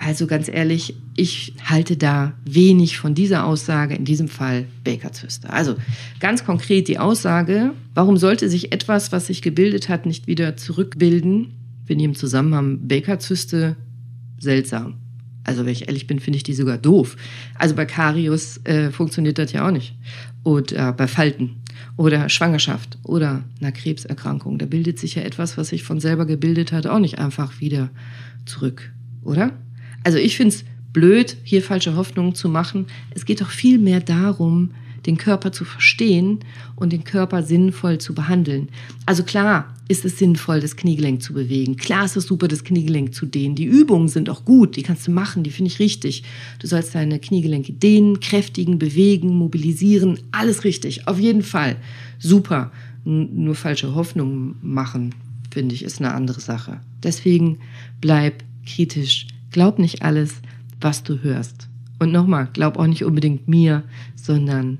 also 0.00 0.26
ganz 0.26 0.48
ehrlich, 0.48 0.96
ich 1.14 1.52
halte 1.62 1.96
da 1.98 2.32
wenig 2.44 2.96
von 2.98 3.14
dieser 3.14 3.44
Aussage, 3.44 3.94
in 3.94 4.06
diesem 4.06 4.28
Fall 4.28 4.66
Baker-Zyste. 4.82 5.50
Also 5.50 5.76
ganz 6.20 6.44
konkret 6.44 6.88
die 6.88 6.98
Aussage, 6.98 7.72
warum 7.94 8.16
sollte 8.16 8.48
sich 8.48 8.72
etwas, 8.72 9.12
was 9.12 9.26
sich 9.26 9.42
gebildet 9.42 9.90
hat, 9.90 10.06
nicht 10.06 10.26
wieder 10.26 10.56
zurückbilden? 10.56 11.52
Wir 11.84 11.96
nehmen 11.96 12.14
zusammen 12.14 12.88
Baker-Zyste 12.88 13.76
seltsam. 14.38 14.94
Also 15.44 15.66
wenn 15.66 15.72
ich 15.72 15.86
ehrlich 15.86 16.06
bin, 16.06 16.18
finde 16.18 16.38
ich 16.38 16.44
die 16.44 16.54
sogar 16.54 16.78
doof. 16.78 17.16
Also 17.56 17.74
bei 17.74 17.84
Karius 17.84 18.64
äh, 18.64 18.90
funktioniert 18.90 19.36
das 19.36 19.52
ja 19.52 19.66
auch 19.66 19.72
nicht. 19.72 19.94
Oder 20.44 20.94
bei 20.94 21.08
Falten 21.08 21.56
oder 21.98 22.30
Schwangerschaft 22.30 22.98
oder 23.02 23.44
einer 23.60 23.72
Krebserkrankung. 23.72 24.56
Da 24.56 24.64
bildet 24.64 24.98
sich 24.98 25.16
ja 25.16 25.22
etwas, 25.22 25.58
was 25.58 25.68
sich 25.68 25.82
von 25.82 26.00
selber 26.00 26.24
gebildet 26.24 26.72
hat, 26.72 26.86
auch 26.86 26.98
nicht 27.00 27.18
einfach 27.18 27.60
wieder 27.60 27.90
zurück, 28.46 28.92
oder? 29.22 29.52
Also 30.04 30.18
ich 30.18 30.36
finde 30.36 30.54
es 30.54 30.64
blöd, 30.92 31.36
hier 31.44 31.62
falsche 31.62 31.96
Hoffnungen 31.96 32.34
zu 32.34 32.48
machen. 32.48 32.86
Es 33.14 33.24
geht 33.24 33.40
doch 33.40 33.50
viel 33.50 33.78
mehr 33.78 34.00
darum, 34.00 34.70
den 35.06 35.16
Körper 35.16 35.52
zu 35.52 35.64
verstehen 35.64 36.40
und 36.76 36.92
den 36.92 37.04
Körper 37.04 37.42
sinnvoll 37.42 37.98
zu 37.98 38.14
behandeln. 38.14 38.68
Also 39.06 39.22
klar 39.22 39.74
ist 39.88 40.04
es 40.04 40.18
sinnvoll, 40.18 40.60
das 40.60 40.76
Kniegelenk 40.76 41.22
zu 41.22 41.32
bewegen. 41.32 41.76
Klar 41.76 42.04
ist 42.04 42.16
es 42.16 42.26
super, 42.26 42.48
das 42.48 42.64
Kniegelenk 42.64 43.14
zu 43.14 43.26
dehnen. 43.26 43.54
Die 43.54 43.64
Übungen 43.64 44.08
sind 44.08 44.28
auch 44.28 44.44
gut, 44.44 44.76
die 44.76 44.82
kannst 44.82 45.06
du 45.06 45.10
machen, 45.10 45.42
die 45.42 45.50
finde 45.50 45.70
ich 45.70 45.78
richtig. 45.78 46.22
Du 46.58 46.66
sollst 46.66 46.94
deine 46.94 47.18
Kniegelenke 47.18 47.72
dehnen, 47.72 48.20
kräftigen, 48.20 48.78
bewegen, 48.78 49.30
mobilisieren, 49.30 50.18
alles 50.32 50.64
richtig, 50.64 51.08
auf 51.08 51.18
jeden 51.18 51.42
Fall. 51.42 51.76
Super. 52.18 52.70
Nur 53.04 53.54
falsche 53.54 53.94
Hoffnungen 53.94 54.56
machen, 54.60 55.14
finde 55.50 55.74
ich, 55.74 55.82
ist 55.82 56.00
eine 56.00 56.12
andere 56.12 56.40
Sache. 56.40 56.80
Deswegen 57.02 57.58
bleib 58.02 58.44
kritisch. 58.66 59.26
Glaub 59.50 59.78
nicht 59.78 60.02
alles, 60.02 60.40
was 60.80 61.02
du 61.02 61.22
hörst. 61.22 61.68
Und 61.98 62.12
nochmal, 62.12 62.48
glaub 62.52 62.78
auch 62.78 62.86
nicht 62.86 63.04
unbedingt 63.04 63.48
mir, 63.48 63.82
sondern 64.14 64.78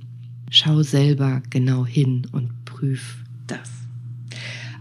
schau 0.50 0.82
selber 0.82 1.42
genau 1.50 1.84
hin 1.84 2.26
und 2.32 2.64
prüf 2.64 3.24
das. 3.46 3.70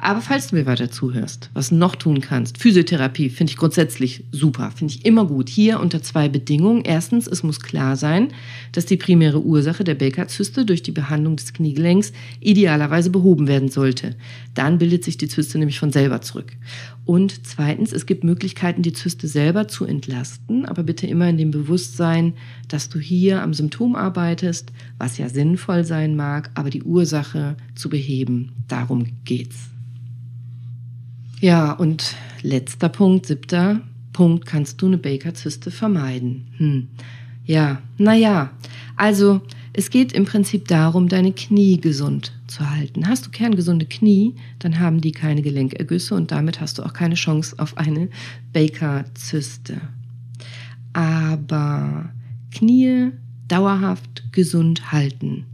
Aber 0.02 0.22
falls 0.22 0.48
du 0.48 0.56
mir 0.56 0.66
weiter 0.66 0.90
zuhörst, 0.90 1.50
was 1.54 1.72
noch 1.72 1.94
tun 1.94 2.22
kannst, 2.22 2.58
Physiotherapie 2.58 3.30
finde 3.30 3.52
ich 3.52 3.58
grundsätzlich 3.58 4.24
super, 4.32 4.72
finde 4.74 4.94
ich 4.94 5.06
immer 5.06 5.26
gut. 5.26 5.50
Hier 5.50 5.82
unter 5.82 6.02
zwei 6.02 6.30
Bedingungen. 6.30 6.86
Erstens, 6.86 7.28
es 7.28 7.44
muss 7.44 7.60
klar 7.60 7.98
sein, 7.98 8.30
dass 8.72 8.86
die 8.86 8.96
primäre 8.96 9.44
Ursache 9.44 9.84
der 9.84 9.96
Baker-Zyste 9.96 10.66
durch 10.66 10.84
die 10.84 10.94
Behandlung 10.94 11.36
des 11.36 11.52
Kniegelenks 11.52 12.14
idealerweise 12.40 13.10
behoben 13.10 13.50
werden 13.50 13.68
sollte. 13.68 14.16
Dann 14.54 14.78
bildet 14.78 15.04
sich 15.04 15.18
die 15.18 15.28
Zyste 15.28 15.60
nämlich 15.60 15.80
von 15.80 15.92
selber 15.92 16.22
zurück. 16.22 16.54
Und 17.04 17.46
zweitens, 17.46 17.92
es 17.92 18.06
gibt 18.06 18.24
Möglichkeiten, 18.24 18.84
die 18.84 18.94
Zyste 18.94 19.28
selber 19.28 19.68
zu 19.68 19.84
entlasten, 19.84 20.66
aber 20.66 20.84
bitte 20.84 21.08
immer 21.08 21.28
in 21.28 21.38
dem 21.38 21.52
Bewusstsein, 21.52 22.36
dass 22.70 22.88
du 22.88 23.00
hier 23.00 23.42
am 23.42 23.54
Symptom 23.54 23.98
arbeitest, 23.98 24.72
was 24.98 25.18
ja 25.18 25.28
sinnvoll 25.28 25.84
sein 25.84 26.16
mag, 26.16 26.52
aber 26.54 26.70
die 26.70 26.84
Ursache 26.84 27.58
zu 27.76 27.90
beheben, 27.90 28.54
darum 28.70 29.06
geht's. 29.26 29.70
Ja, 31.41 31.71
und 31.71 32.15
letzter 32.41 32.89
Punkt, 32.89 33.28
siebter 33.28 33.82
Punkt, 34.12 34.45
kannst 34.45 34.82
du 34.82 34.88
eine 34.88 34.97
Baker-Zyste 34.97 35.71
vermeiden? 35.71 36.47
Hm. 36.58 36.88
Ja, 37.45 37.82
naja, 37.97 38.52
also 38.97 39.41
es 39.71 39.89
geht 39.89 40.12
im 40.12 40.25
Prinzip 40.25 40.67
darum, 40.67 41.08
deine 41.08 41.32
Knie 41.32 41.80
gesund 41.80 42.34
zu 42.47 42.69
halten. 42.69 43.08
Hast 43.08 43.25
du 43.25 43.30
kerngesunde 43.30 43.86
Knie, 43.86 44.36
dann 44.60 44.80
haben 44.80 44.99
die 44.99 45.13
keine 45.13 45.41
Gelenkergüsse 45.41 46.13
und 46.13 46.32
damit 46.32 46.60
hast 46.60 46.78
du 46.78 46.84
auch 46.84 46.91
keine 46.91 47.15
Chance 47.15 47.56
auf 47.58 47.78
eine 47.78 48.10
Baker-Zyste. 48.52 49.80
Aber 50.91 52.10
Knie 52.52 53.12
dauerhaft 53.47 54.34
gesund 54.34 54.91
halten, 54.91 55.45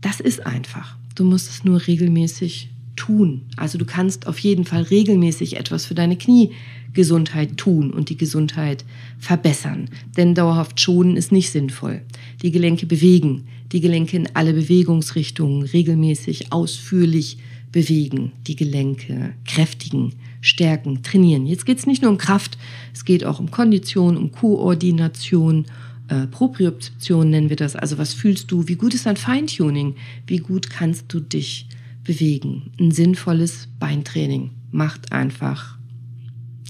das 0.00 0.20
ist 0.20 0.46
einfach. 0.46 0.96
Du 1.16 1.24
musst 1.24 1.50
es 1.50 1.64
nur 1.64 1.84
regelmäßig 1.84 2.70
tun. 2.96 3.42
Also 3.56 3.78
du 3.78 3.84
kannst 3.84 4.26
auf 4.26 4.38
jeden 4.38 4.64
Fall 4.64 4.82
regelmäßig 4.82 5.56
etwas 5.56 5.86
für 5.86 5.94
deine 5.94 6.16
Kniegesundheit 6.16 7.56
tun 7.56 7.90
und 7.90 8.08
die 8.08 8.16
Gesundheit 8.16 8.84
verbessern. 9.18 9.88
Denn 10.16 10.34
dauerhaft 10.34 10.80
schonen 10.80 11.16
ist 11.16 11.32
nicht 11.32 11.50
sinnvoll. 11.50 12.02
Die 12.42 12.50
Gelenke 12.50 12.86
bewegen, 12.86 13.46
die 13.72 13.80
Gelenke 13.80 14.16
in 14.16 14.28
alle 14.34 14.52
Bewegungsrichtungen 14.52 15.62
regelmäßig, 15.62 16.52
ausführlich 16.52 17.38
bewegen, 17.72 18.32
die 18.46 18.56
Gelenke 18.56 19.34
kräftigen, 19.44 20.14
stärken, 20.40 21.02
trainieren. 21.02 21.46
Jetzt 21.46 21.66
geht 21.66 21.78
es 21.78 21.86
nicht 21.86 22.02
nur 22.02 22.10
um 22.10 22.18
Kraft, 22.18 22.56
es 22.94 23.04
geht 23.04 23.24
auch 23.24 23.40
um 23.40 23.50
Kondition, 23.50 24.16
um 24.16 24.32
Koordination, 24.32 25.66
äh, 26.08 26.26
Propriozeption 26.28 27.30
nennen 27.30 27.48
wir 27.50 27.56
das. 27.56 27.74
Also 27.74 27.98
was 27.98 28.14
fühlst 28.14 28.50
du? 28.50 28.68
Wie 28.68 28.76
gut 28.76 28.94
ist 28.94 29.06
dein 29.06 29.16
Feintuning? 29.16 29.96
Wie 30.26 30.38
gut 30.38 30.70
kannst 30.70 31.12
du 31.12 31.20
dich 31.20 31.66
bewegen. 32.06 32.72
Ein 32.80 32.90
sinnvolles 32.90 33.68
Beintraining 33.78 34.50
macht 34.70 35.12
einfach 35.12 35.78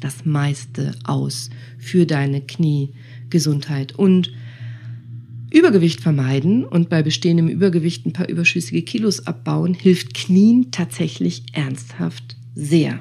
das 0.00 0.24
meiste 0.24 0.94
aus 1.04 1.50
für 1.78 2.06
deine 2.06 2.40
Kniegesundheit 2.40 3.94
und 3.94 4.32
Übergewicht 5.50 6.00
vermeiden 6.00 6.64
und 6.64 6.88
bei 6.88 7.02
bestehendem 7.02 7.48
Übergewicht 7.48 8.04
ein 8.04 8.12
paar 8.12 8.28
überschüssige 8.28 8.82
Kilos 8.82 9.26
abbauen, 9.26 9.74
hilft 9.74 10.12
Knien 10.14 10.70
tatsächlich 10.70 11.44
ernsthaft 11.52 12.36
sehr. 12.54 13.00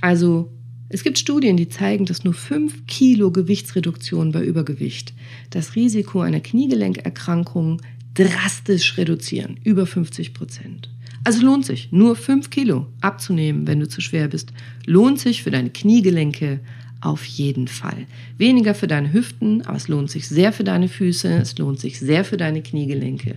Also 0.00 0.52
es 0.88 1.02
gibt 1.02 1.18
Studien, 1.18 1.56
die 1.56 1.70
zeigen, 1.70 2.04
dass 2.04 2.22
nur 2.22 2.34
5 2.34 2.86
Kilo 2.86 3.30
Gewichtsreduktion 3.30 4.30
bei 4.30 4.44
Übergewicht 4.44 5.14
das 5.48 5.74
Risiko 5.74 6.20
einer 6.20 6.40
Kniegelenkerkrankung 6.40 7.80
drastisch 8.14 8.98
reduzieren, 8.98 9.58
über 9.64 9.86
50 9.86 10.34
Prozent. 10.34 10.91
Also 11.24 11.44
lohnt 11.44 11.64
sich, 11.64 11.92
nur 11.92 12.16
5 12.16 12.50
Kilo 12.50 12.86
abzunehmen, 13.00 13.66
wenn 13.66 13.80
du 13.80 13.88
zu 13.88 14.00
schwer 14.00 14.28
bist. 14.28 14.52
Lohnt 14.86 15.20
sich 15.20 15.42
für 15.42 15.50
deine 15.50 15.70
Kniegelenke 15.70 16.60
auf 17.00 17.24
jeden 17.24 17.68
Fall. 17.68 18.06
Weniger 18.38 18.74
für 18.74 18.86
deine 18.86 19.12
Hüften, 19.12 19.62
aber 19.62 19.76
es 19.76 19.88
lohnt 19.88 20.10
sich 20.10 20.28
sehr 20.28 20.52
für 20.52 20.64
deine 20.64 20.88
Füße, 20.88 21.28
es 21.28 21.56
lohnt 21.58 21.80
sich 21.80 22.00
sehr 22.00 22.24
für 22.24 22.36
deine 22.36 22.62
Kniegelenke. 22.62 23.36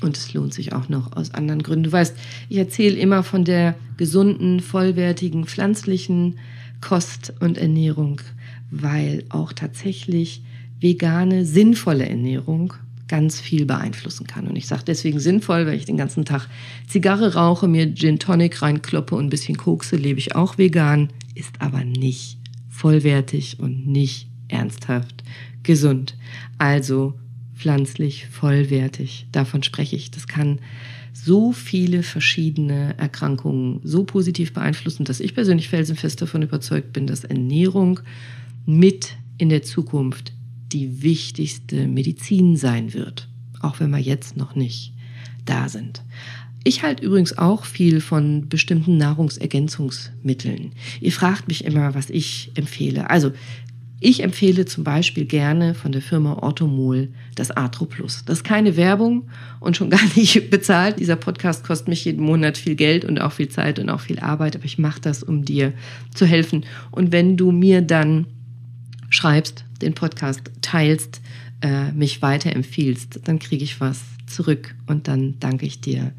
Und 0.00 0.16
es 0.16 0.32
lohnt 0.32 0.54
sich 0.54 0.72
auch 0.72 0.88
noch 0.88 1.16
aus 1.16 1.34
anderen 1.34 1.62
Gründen. 1.62 1.84
Du 1.84 1.92
weißt, 1.92 2.16
ich 2.48 2.56
erzähle 2.56 2.96
immer 2.96 3.24
von 3.24 3.44
der 3.44 3.74
gesunden, 3.96 4.60
vollwertigen, 4.60 5.44
pflanzlichen 5.44 6.38
Kost 6.80 7.32
und 7.40 7.58
Ernährung, 7.58 8.20
weil 8.70 9.24
auch 9.28 9.52
tatsächlich 9.52 10.42
vegane, 10.80 11.44
sinnvolle 11.44 12.08
Ernährung 12.08 12.74
ganz 13.08 13.40
viel 13.40 13.66
beeinflussen 13.66 14.26
kann. 14.26 14.46
Und 14.46 14.56
ich 14.56 14.66
sage 14.66 14.84
deswegen 14.86 15.18
sinnvoll, 15.18 15.66
weil 15.66 15.74
ich 15.74 15.86
den 15.86 15.96
ganzen 15.96 16.24
Tag 16.24 16.48
Zigarre 16.86 17.34
rauche, 17.34 17.66
mir 17.66 17.94
Gin 17.94 18.18
Tonic 18.18 18.62
reinkloppe 18.62 19.14
und 19.14 19.26
ein 19.26 19.30
bisschen 19.30 19.56
kokse, 19.56 19.96
lebe 19.96 20.18
ich 20.18 20.36
auch 20.36 20.58
vegan, 20.58 21.08
ist 21.34 21.60
aber 21.60 21.84
nicht 21.84 22.38
vollwertig 22.68 23.58
und 23.58 23.86
nicht 23.86 24.28
ernsthaft 24.48 25.24
gesund. 25.62 26.16
Also 26.58 27.14
pflanzlich 27.54 28.26
vollwertig, 28.26 29.26
davon 29.32 29.62
spreche 29.62 29.96
ich. 29.96 30.10
Das 30.10 30.26
kann 30.28 30.60
so 31.12 31.52
viele 31.52 32.02
verschiedene 32.02 32.96
Erkrankungen 32.98 33.80
so 33.82 34.04
positiv 34.04 34.52
beeinflussen, 34.52 35.04
dass 35.04 35.20
ich 35.20 35.34
persönlich 35.34 35.68
felsenfest 35.68 36.22
davon 36.22 36.42
überzeugt 36.42 36.92
bin, 36.92 37.06
dass 37.06 37.24
Ernährung 37.24 38.00
mit 38.66 39.16
in 39.38 39.48
der 39.48 39.62
Zukunft 39.62 40.32
die 40.72 41.02
wichtigste 41.02 41.86
Medizin 41.86 42.56
sein 42.56 42.94
wird, 42.94 43.28
auch 43.60 43.80
wenn 43.80 43.90
wir 43.90 43.98
jetzt 43.98 44.36
noch 44.36 44.54
nicht 44.54 44.92
da 45.44 45.68
sind. 45.68 46.02
Ich 46.64 46.82
halte 46.82 47.04
übrigens 47.04 47.38
auch 47.38 47.64
viel 47.64 48.00
von 48.00 48.48
bestimmten 48.48 48.98
Nahrungsergänzungsmitteln. 48.98 50.72
Ihr 51.00 51.12
fragt 51.12 51.48
mich 51.48 51.64
immer, 51.64 51.94
was 51.94 52.10
ich 52.10 52.50
empfehle. 52.56 53.08
Also 53.08 53.32
ich 54.00 54.22
empfehle 54.22 54.64
zum 54.64 54.84
Beispiel 54.84 55.24
gerne 55.24 55.74
von 55.74 55.90
der 55.90 56.02
Firma 56.02 56.34
Orthomol 56.34 57.08
das 57.34 57.50
Atro 57.50 57.84
Plus. 57.84 58.24
Das 58.24 58.38
ist 58.38 58.44
keine 58.44 58.76
Werbung 58.76 59.28
und 59.58 59.76
schon 59.76 59.90
gar 59.90 60.04
nicht 60.14 60.50
bezahlt. 60.50 61.00
Dieser 61.00 61.16
Podcast 61.16 61.64
kostet 61.64 61.88
mich 61.88 62.04
jeden 62.04 62.24
Monat 62.24 62.58
viel 62.58 62.76
Geld 62.76 63.04
und 63.04 63.20
auch 63.20 63.32
viel 63.32 63.48
Zeit 63.48 63.80
und 63.80 63.90
auch 63.90 64.00
viel 64.00 64.20
Arbeit, 64.20 64.54
aber 64.54 64.64
ich 64.66 64.78
mache 64.78 65.00
das, 65.00 65.24
um 65.24 65.44
dir 65.44 65.72
zu 66.14 66.26
helfen. 66.26 66.64
Und 66.92 67.10
wenn 67.10 67.36
du 67.36 67.50
mir 67.50 67.82
dann 67.82 68.26
schreibst, 69.10 69.64
den 69.80 69.94
Podcast 69.94 70.42
teilst, 70.60 71.20
äh, 71.60 71.92
mich 71.92 72.22
weiterempfiehlst, 72.22 73.20
dann 73.24 73.38
kriege 73.38 73.64
ich 73.64 73.80
was 73.80 74.02
zurück 74.26 74.74
und 74.86 75.08
dann 75.08 75.38
danke 75.40 75.66
ich 75.66 75.80
dir 75.80 76.12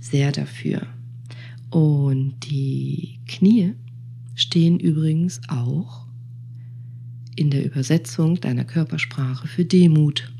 sehr 0.00 0.32
dafür. 0.32 0.86
Und 1.70 2.36
die 2.48 3.18
Knie 3.26 3.74
stehen 4.34 4.78
übrigens 4.78 5.40
auch 5.48 6.06
in 7.34 7.50
der 7.50 7.64
Übersetzung 7.64 8.40
deiner 8.40 8.64
Körpersprache 8.64 9.46
für 9.46 9.64
Demut, 9.64 10.32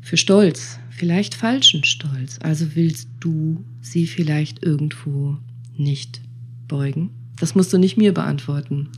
für 0.00 0.16
Stolz, 0.16 0.78
vielleicht 0.90 1.34
falschen 1.34 1.84
Stolz. 1.84 2.38
Also 2.42 2.74
willst 2.74 3.08
du 3.20 3.64
sie 3.80 4.06
vielleicht 4.06 4.62
irgendwo 4.62 5.38
nicht 5.76 6.20
beugen? 6.68 7.10
Das 7.38 7.54
musst 7.54 7.72
du 7.72 7.78
nicht 7.78 7.96
mir 7.96 8.12
beantworten 8.12 8.88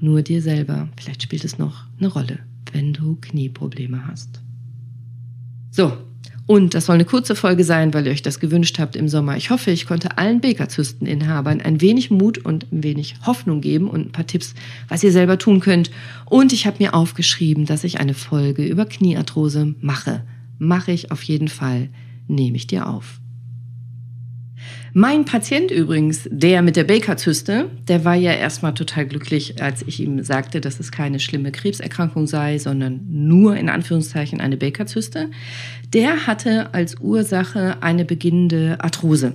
nur 0.00 0.22
dir 0.22 0.42
selber. 0.42 0.88
Vielleicht 0.96 1.22
spielt 1.22 1.44
es 1.44 1.58
noch 1.58 1.84
eine 1.98 2.08
Rolle, 2.08 2.40
wenn 2.72 2.92
du 2.92 3.16
Knieprobleme 3.20 4.06
hast. 4.06 4.40
So, 5.70 5.92
und 6.50 6.74
das 6.74 6.86
soll 6.86 6.94
eine 6.94 7.04
kurze 7.04 7.36
Folge 7.36 7.62
sein, 7.62 7.94
weil 7.94 8.06
ihr 8.06 8.12
euch 8.12 8.22
das 8.22 8.40
gewünscht 8.40 8.80
habt 8.80 8.96
im 8.96 9.08
Sommer. 9.08 9.36
Ich 9.36 9.50
hoffe, 9.50 9.70
ich 9.70 9.86
konnte 9.86 10.18
allen 10.18 10.40
Bakerzysteninhabern 10.40 11.60
ein 11.60 11.80
wenig 11.80 12.10
Mut 12.10 12.38
und 12.38 12.72
ein 12.72 12.82
wenig 12.82 13.14
Hoffnung 13.24 13.60
geben 13.60 13.88
und 13.88 14.08
ein 14.08 14.10
paar 14.12 14.26
Tipps, 14.26 14.54
was 14.88 15.04
ihr 15.04 15.12
selber 15.12 15.38
tun 15.38 15.60
könnt. 15.60 15.92
Und 16.24 16.52
ich 16.52 16.66
habe 16.66 16.78
mir 16.80 16.94
aufgeschrieben, 16.94 17.66
dass 17.66 17.84
ich 17.84 18.00
eine 18.00 18.14
Folge 18.14 18.66
über 18.66 18.84
Kniearthrose 18.84 19.76
mache. 19.80 20.24
Mache 20.58 20.90
ich 20.90 21.12
auf 21.12 21.22
jeden 21.22 21.46
Fall, 21.46 21.88
nehme 22.26 22.56
ich 22.56 22.66
dir 22.66 22.88
auf. 22.88 23.20
Mein 24.92 25.24
Patient 25.24 25.70
übrigens, 25.70 26.28
der 26.32 26.62
mit 26.62 26.74
der 26.74 26.84
Baker-Zyste, 26.84 27.70
der 27.86 28.04
war 28.04 28.16
ja 28.16 28.32
erstmal 28.32 28.74
total 28.74 29.06
glücklich, 29.06 29.62
als 29.62 29.82
ich 29.82 30.00
ihm 30.00 30.22
sagte, 30.24 30.60
dass 30.60 30.80
es 30.80 30.90
keine 30.90 31.20
schlimme 31.20 31.52
Krebserkrankung 31.52 32.26
sei, 32.26 32.58
sondern 32.58 33.00
nur 33.08 33.56
in 33.56 33.68
Anführungszeichen 33.68 34.40
eine 34.40 34.56
Baker-Zyste. 34.56 35.30
Der 35.92 36.26
hatte 36.26 36.74
als 36.74 36.98
Ursache 37.00 37.82
eine 37.82 38.04
beginnende 38.04 38.78
Arthrose. 38.80 39.34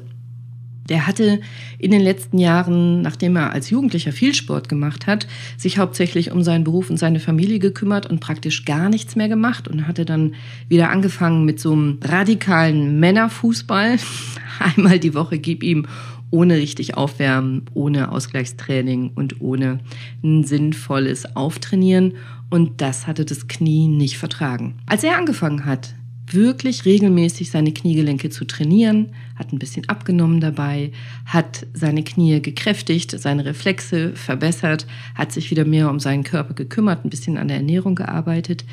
Der 0.89 1.07
hatte 1.07 1.39
in 1.79 1.91
den 1.91 2.01
letzten 2.01 2.37
Jahren, 2.37 3.01
nachdem 3.01 3.35
er 3.35 3.51
als 3.51 3.71
Jugendlicher 3.71 4.11
viel 4.11 4.35
Sport 4.35 4.69
gemacht 4.69 5.07
hat, 5.07 5.27
sich 5.57 5.79
hauptsächlich 5.79 6.31
um 6.31 6.43
seinen 6.43 6.63
Beruf 6.63 6.89
und 6.89 6.97
seine 6.97 7.19
Familie 7.19 7.59
gekümmert 7.59 8.05
und 8.05 8.19
praktisch 8.19 8.65
gar 8.65 8.89
nichts 8.89 9.15
mehr 9.15 9.27
gemacht 9.27 9.67
und 9.67 9.87
hatte 9.87 10.05
dann 10.05 10.35
wieder 10.69 10.89
angefangen 10.89 11.43
mit 11.43 11.59
so 11.59 11.71
einem 11.71 11.99
radikalen 12.03 12.99
Männerfußball. 12.99 13.97
Einmal 14.59 14.99
die 14.99 15.15
Woche 15.15 15.39
gib 15.39 15.63
ihm 15.63 15.87
ohne 16.29 16.55
richtig 16.55 16.97
aufwärmen, 16.97 17.63
ohne 17.73 18.11
Ausgleichstraining 18.11 19.11
und 19.15 19.41
ohne 19.41 19.79
ein 20.23 20.43
sinnvolles 20.43 21.35
Auftrainieren. 21.35 22.13
Und 22.49 22.81
das 22.81 23.07
hatte 23.07 23.25
das 23.25 23.47
Knie 23.47 23.87
nicht 23.87 24.17
vertragen. 24.17 24.75
Als 24.85 25.03
er 25.03 25.17
angefangen 25.17 25.65
hat, 25.65 25.95
wirklich 26.31 26.85
regelmäßig 26.85 27.51
seine 27.51 27.71
Kniegelenke 27.71 28.29
zu 28.29 28.45
trainieren, 28.45 29.11
hat 29.35 29.53
ein 29.53 29.59
bisschen 29.59 29.87
abgenommen 29.89 30.39
dabei, 30.39 30.91
hat 31.25 31.67
seine 31.73 32.03
Knie 32.03 32.41
gekräftigt, 32.41 33.11
seine 33.11 33.45
Reflexe 33.45 34.13
verbessert, 34.15 34.87
hat 35.13 35.31
sich 35.31 35.51
wieder 35.51 35.65
mehr 35.65 35.89
um 35.89 35.99
seinen 35.99 36.23
Körper 36.23 36.53
gekümmert, 36.53 37.05
ein 37.05 37.09
bisschen 37.09 37.37
an 37.37 37.47
der 37.47 37.57
Ernährung 37.57 37.95
gearbeitet, 37.95 38.65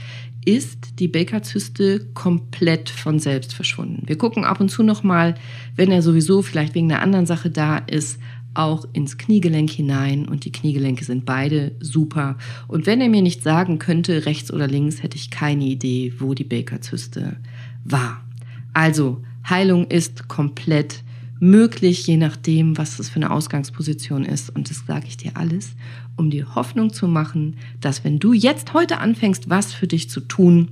ist 0.45 0.99
die 0.99 1.09
Baker-Zyste 1.09 2.07
komplett 2.15 2.91
von 2.91 3.19
selbst 3.19 3.55
verschwunden. 3.55 4.03
Wir 4.07 4.19
gucken 4.19 4.45
ab 4.45 4.61
und 4.61 4.71
zu 4.71 4.83
noch 4.83 5.03
mal, 5.03 5.35
wenn 5.77 5.93
er 5.93 6.03
sowieso 6.03 6.43
vielleicht 6.43 6.75
wegen 6.75 6.91
einer 6.91 7.03
anderen 7.03 7.27
Sache 7.27 7.51
da 7.51 7.79
ist, 7.79 8.19
auch 8.55 8.87
ins 8.93 9.19
Kniegelenk 9.19 9.71
hinein 9.71 10.29
und 10.29 10.45
die 10.45 10.53
Kniegelenke 10.53 11.05
sind 11.05 11.25
beide 11.25 11.73
super. 11.81 12.37
Und 12.69 12.87
wenn 12.87 13.01
er 13.01 13.09
mir 13.09 13.23
nicht 13.23 13.43
sagen 13.43 13.79
könnte, 13.79 14.27
rechts 14.27 14.53
oder 14.53 14.67
links, 14.67 15.03
hätte 15.03 15.17
ich 15.17 15.31
keine 15.31 15.65
Idee, 15.65 16.13
wo 16.19 16.35
die 16.35 16.45
Baker-Zyste 16.45 17.37
war. 17.85 18.25
Also, 18.73 19.23
Heilung 19.49 19.87
ist 19.87 20.29
komplett 20.29 21.03
möglich, 21.41 22.07
je 22.07 22.17
nachdem, 22.17 22.79
was 22.79 22.99
das 22.99 23.09
für 23.09 23.17
eine 23.17 23.33
Ausgangsposition 23.33 24.25
ist. 24.25 24.55
Und 24.55 24.71
das 24.71 24.85
sage 24.87 25.07
ich 25.09 25.17
dir 25.17 25.37
alles, 25.37 25.75
um 26.17 26.31
dir 26.31 26.55
Hoffnung 26.55 26.93
zu 26.93 27.09
machen, 27.09 27.57
dass 27.81 28.05
wenn 28.05 28.19
du 28.19 28.33
jetzt 28.33 28.75
heute 28.75 28.99
anfängst, 28.99 29.51
was 29.51 29.75
für 29.75 29.89
dich 29.89 30.09
zu 30.09 30.21
tun, 30.21 30.69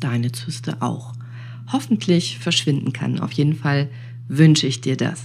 deine 0.00 0.32
Zyste 0.32 0.80
auch 0.80 1.12
hoffentlich 1.70 2.38
verschwinden 2.38 2.92
kann. 2.92 3.20
Auf 3.20 3.32
jeden 3.32 3.54
Fall 3.54 3.88
wünsche 4.28 4.66
ich 4.66 4.80
dir 4.80 4.96
das. 4.96 5.22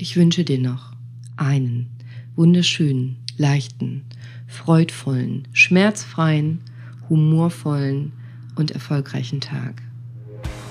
Ich 0.00 0.16
wünsche 0.16 0.44
dir 0.44 0.58
noch 0.58 0.92
einen 1.36 1.90
wunderschönen, 2.34 3.16
leichten, 3.36 4.06
freudvollen, 4.46 5.46
schmerzfreien, 5.52 6.62
humorvollen 7.10 8.12
und 8.56 8.70
erfolgreichen 8.70 9.42
Tag. 9.42 9.82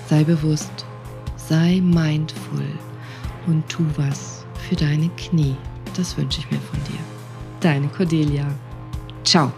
Sei 0.07 0.23
bewusst, 0.23 0.71
sei 1.37 1.79
mindful 1.79 2.65
und 3.45 3.69
tu 3.69 3.85
was 3.97 4.47
für 4.67 4.75
deine 4.75 5.09
Knie. 5.09 5.55
Das 5.95 6.17
wünsche 6.17 6.39
ich 6.39 6.49
mir 6.49 6.59
von 6.59 6.79
dir. 6.85 6.99
Deine 7.59 7.87
Cordelia. 7.89 8.47
Ciao. 9.23 9.53